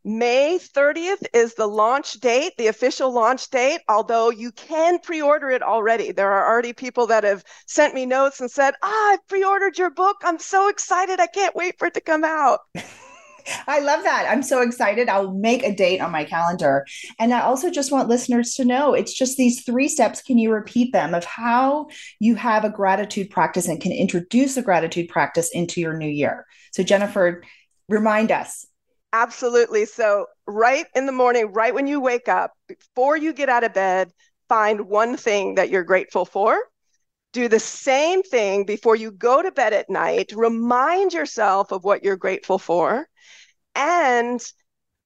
May 0.05 0.59
30th 0.59 1.27
is 1.35 1.55
the 1.55 1.67
launch 1.67 2.15
date, 2.21 2.55
the 2.57 2.69
official 2.69 3.13
launch 3.13 3.51
date, 3.51 3.81
although 3.89 4.31
you 4.31 4.51
can 4.53 4.99
pre 4.99 5.21
order 5.21 5.51
it 5.51 5.63
already. 5.63 6.11
There 6.13 6.33
are 6.33 6.51
already 6.51 6.73
people 6.73 7.07
that 7.09 7.25
have 7.25 7.45
sent 7.67 7.95
me 7.95 8.07
notes 8.07 8.41
and 8.41 8.51
said, 8.51 8.75
Ah, 8.83 8.89
I 8.89 9.19
pre 9.29 9.45
ordered 9.45 9.77
your 9.77 9.91
book. 9.91 10.17
I'm 10.23 10.39
so 10.39 10.69
excited. 10.69 11.21
I 11.21 11.27
can't 11.27 11.55
wait 11.55 11.79
for 11.79 11.87
it 11.89 11.95
to 11.95 12.01
come 12.01 12.25
out. 12.25 12.61
I 13.67 13.81
love 13.81 14.03
that. 14.05 14.27
I'm 14.29 14.43
so 14.43 14.63
excited. 14.63 15.09
I'll 15.09 15.33
make 15.33 15.63
a 15.63 15.75
date 15.75 16.01
on 16.01 16.11
my 16.11 16.25
calendar. 16.25 16.87
And 17.19 17.33
I 17.33 17.41
also 17.41 17.71
just 17.71 17.93
want 17.93 18.09
listeners 18.09 18.55
to 18.55 18.65
know 18.65 18.95
it's 18.95 19.15
just 19.15 19.37
these 19.37 19.63
three 19.65 19.89
steps. 19.89 20.23
Can 20.23 20.39
you 20.39 20.53
repeat 20.53 20.93
them 20.93 21.15
of 21.15 21.25
how 21.25 21.89
you 22.19 22.35
have 22.37 22.65
a 22.65 22.71
gratitude 22.71 23.31
practice 23.31 23.69
and 23.69 23.81
can 23.81 23.93
introduce 23.93 24.57
a 24.57 24.63
gratitude 24.63 25.09
practice 25.09 25.51
into 25.53 25.81
your 25.81 25.97
new 25.97 26.09
year? 26.09 26.47
So, 26.73 26.83
Jennifer, 26.83 27.43
remind 27.89 28.31
us 28.31 28.67
Absolutely. 29.13 29.87
So, 29.87 30.27
right 30.47 30.87
in 30.95 31.07
the 31.07 31.13
morning, 31.13 31.53
right 31.53 31.75
when 31.75 31.87
you 31.87 32.01
wake 32.01 32.29
up, 32.29 32.53
before 32.69 33.17
you 33.17 33.33
get 33.33 33.49
out 33.49 33.65
of 33.65 33.75
bed, 33.75 34.13
find 34.49 34.83
one 34.83 35.17
thing 35.17 35.57
that 35.57 35.69
you're 35.71 35.85
grateful 35.85 36.25
for. 36.25 36.63
Do 37.33 37.49
the 37.49 37.61
same 37.61 38.23
thing 38.23 38.65
before 38.65 38.97
you 38.97 39.13
go 39.13 39.43
to 39.43 39.53
bed 39.53 39.73
at 39.73 39.91
night. 39.91 40.33
Remind 40.35 41.13
yourself 41.13 41.73
of 41.73 41.85
what 41.85 42.05
you're 42.05 42.17
grateful 42.17 42.59
for. 42.59 43.09
And 43.75 44.41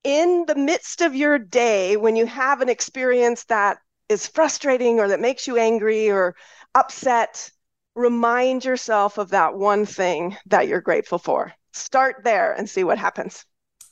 in 0.05 0.45
the 0.47 0.55
midst 0.55 1.03
of 1.03 1.15
your 1.15 1.39
day, 1.39 1.97
when 1.97 2.17
you 2.17 2.27
have 2.27 2.61
an 2.61 2.69
experience 2.69 3.45
that 3.47 3.79
is 4.09 4.27
frustrating 4.27 5.01
or 5.01 5.09
that 5.09 5.21
makes 5.21 5.47
you 5.47 5.57
angry 5.59 6.11
or 6.11 6.37
upset, 6.75 7.51
remind 7.95 8.65
yourself 8.65 9.19
of 9.19 9.31
that 9.31 9.55
one 9.55 9.87
thing 9.87 10.37
that 10.47 10.69
you're 10.69 10.81
grateful 10.81 11.19
for. 11.19 11.53
Start 11.73 12.17
there 12.25 12.53
and 12.53 12.69
see 12.69 12.85
what 12.85 12.99
happens. 12.99 13.45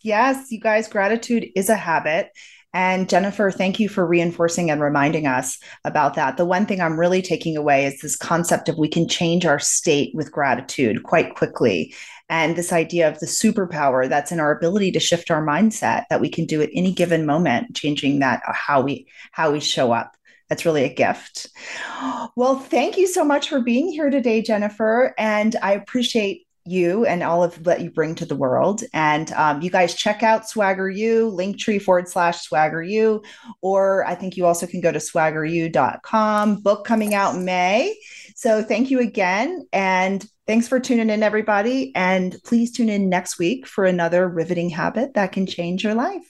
Yes, 0.02 0.50
you 0.50 0.60
guys, 0.60 0.88
gratitude 0.88 1.48
is 1.54 1.68
a 1.68 1.76
habit. 1.76 2.30
And 2.74 3.08
Jennifer, 3.08 3.50
thank 3.50 3.78
you 3.78 3.88
for 3.88 4.06
reinforcing 4.06 4.70
and 4.70 4.80
reminding 4.80 5.26
us 5.26 5.58
about 5.84 6.14
that. 6.14 6.38
The 6.38 6.46
one 6.46 6.64
thing 6.64 6.80
I'm 6.80 6.98
really 6.98 7.20
taking 7.20 7.56
away 7.56 7.84
is 7.84 8.00
this 8.00 8.16
concept 8.16 8.68
of 8.68 8.78
we 8.78 8.88
can 8.88 9.06
change 9.06 9.44
our 9.44 9.58
state 9.58 10.14
with 10.14 10.32
gratitude 10.32 11.02
quite 11.02 11.34
quickly. 11.34 11.94
And 12.30 12.56
this 12.56 12.72
idea 12.72 13.08
of 13.08 13.20
the 13.20 13.26
superpower 13.26 14.08
that's 14.08 14.32
in 14.32 14.40
our 14.40 14.56
ability 14.56 14.90
to 14.92 15.00
shift 15.00 15.30
our 15.30 15.44
mindset 15.44 16.04
that 16.08 16.20
we 16.22 16.30
can 16.30 16.46
do 16.46 16.62
at 16.62 16.70
any 16.74 16.92
given 16.92 17.26
moment, 17.26 17.76
changing 17.76 18.20
that 18.20 18.42
uh, 18.48 18.54
how 18.54 18.80
we 18.80 19.06
how 19.32 19.52
we 19.52 19.60
show 19.60 19.92
up. 19.92 20.16
That's 20.48 20.64
really 20.64 20.84
a 20.84 20.92
gift. 20.92 21.48
Well, 22.34 22.58
thank 22.58 22.96
you 22.96 23.06
so 23.06 23.24
much 23.24 23.50
for 23.50 23.60
being 23.60 23.88
here 23.88 24.08
today, 24.08 24.40
Jennifer. 24.40 25.12
And 25.18 25.54
I 25.62 25.72
appreciate 25.74 26.46
you 26.64 27.04
and 27.06 27.22
all 27.22 27.42
of 27.42 27.62
that 27.64 27.80
you 27.80 27.90
bring 27.90 28.14
to 28.16 28.26
the 28.26 28.36
world. 28.36 28.82
And 28.92 29.30
um, 29.32 29.62
you 29.62 29.70
guys 29.70 29.94
check 29.94 30.22
out 30.22 30.48
Swagger 30.48 30.88
U, 30.88 31.32
linktree 31.36 31.80
forward 31.80 32.08
slash 32.08 32.42
Swagger 32.42 32.82
U, 32.82 33.22
or 33.60 34.06
I 34.06 34.14
think 34.14 34.36
you 34.36 34.46
also 34.46 34.66
can 34.66 34.80
go 34.80 34.92
to 34.92 34.98
swaggeru.com. 34.98 36.56
Book 36.62 36.84
coming 36.84 37.14
out 37.14 37.36
May. 37.36 37.96
So 38.36 38.62
thank 38.62 38.90
you 38.90 39.00
again. 39.00 39.66
And 39.72 40.24
thanks 40.46 40.68
for 40.68 40.80
tuning 40.80 41.10
in, 41.10 41.22
everybody. 41.22 41.92
And 41.94 42.36
please 42.44 42.72
tune 42.72 42.88
in 42.88 43.08
next 43.08 43.38
week 43.38 43.66
for 43.66 43.84
another 43.84 44.28
riveting 44.28 44.70
habit 44.70 45.14
that 45.14 45.32
can 45.32 45.46
change 45.46 45.84
your 45.84 45.94
life. 45.94 46.28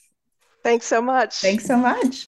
Thanks 0.63 0.87
so 0.87 1.03
much. 1.03 1.35
Thanks 1.35 1.65
so 1.65 1.77
much. 1.77 2.27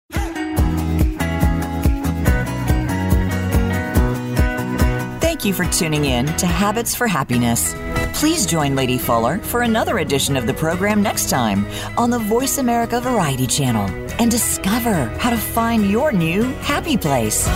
Thank 5.45 5.59
you 5.59 5.65
for 5.67 5.71
tuning 5.71 6.07
in 6.07 6.25
to 6.39 6.47
Habits 6.47 6.95
for 6.95 7.07
Happiness. 7.07 7.75
Please 8.19 8.47
join 8.47 8.75
Lady 8.75 8.97
Fuller 8.97 9.37
for 9.41 9.61
another 9.61 9.99
edition 9.99 10.39
of 10.39 10.47
the 10.47 10.55
program 10.55 11.03
next 11.03 11.29
time 11.29 11.67
on 11.99 12.09
the 12.09 12.19
Voice 12.19 12.57
America 12.57 12.99
Variety 12.99 13.47
Channel 13.47 13.87
and 14.19 14.31
discover 14.31 15.05
how 15.19 15.29
to 15.29 15.37
find 15.37 15.91
your 15.91 16.13
new 16.13 16.45
happy 16.63 16.97
place. 16.97 17.47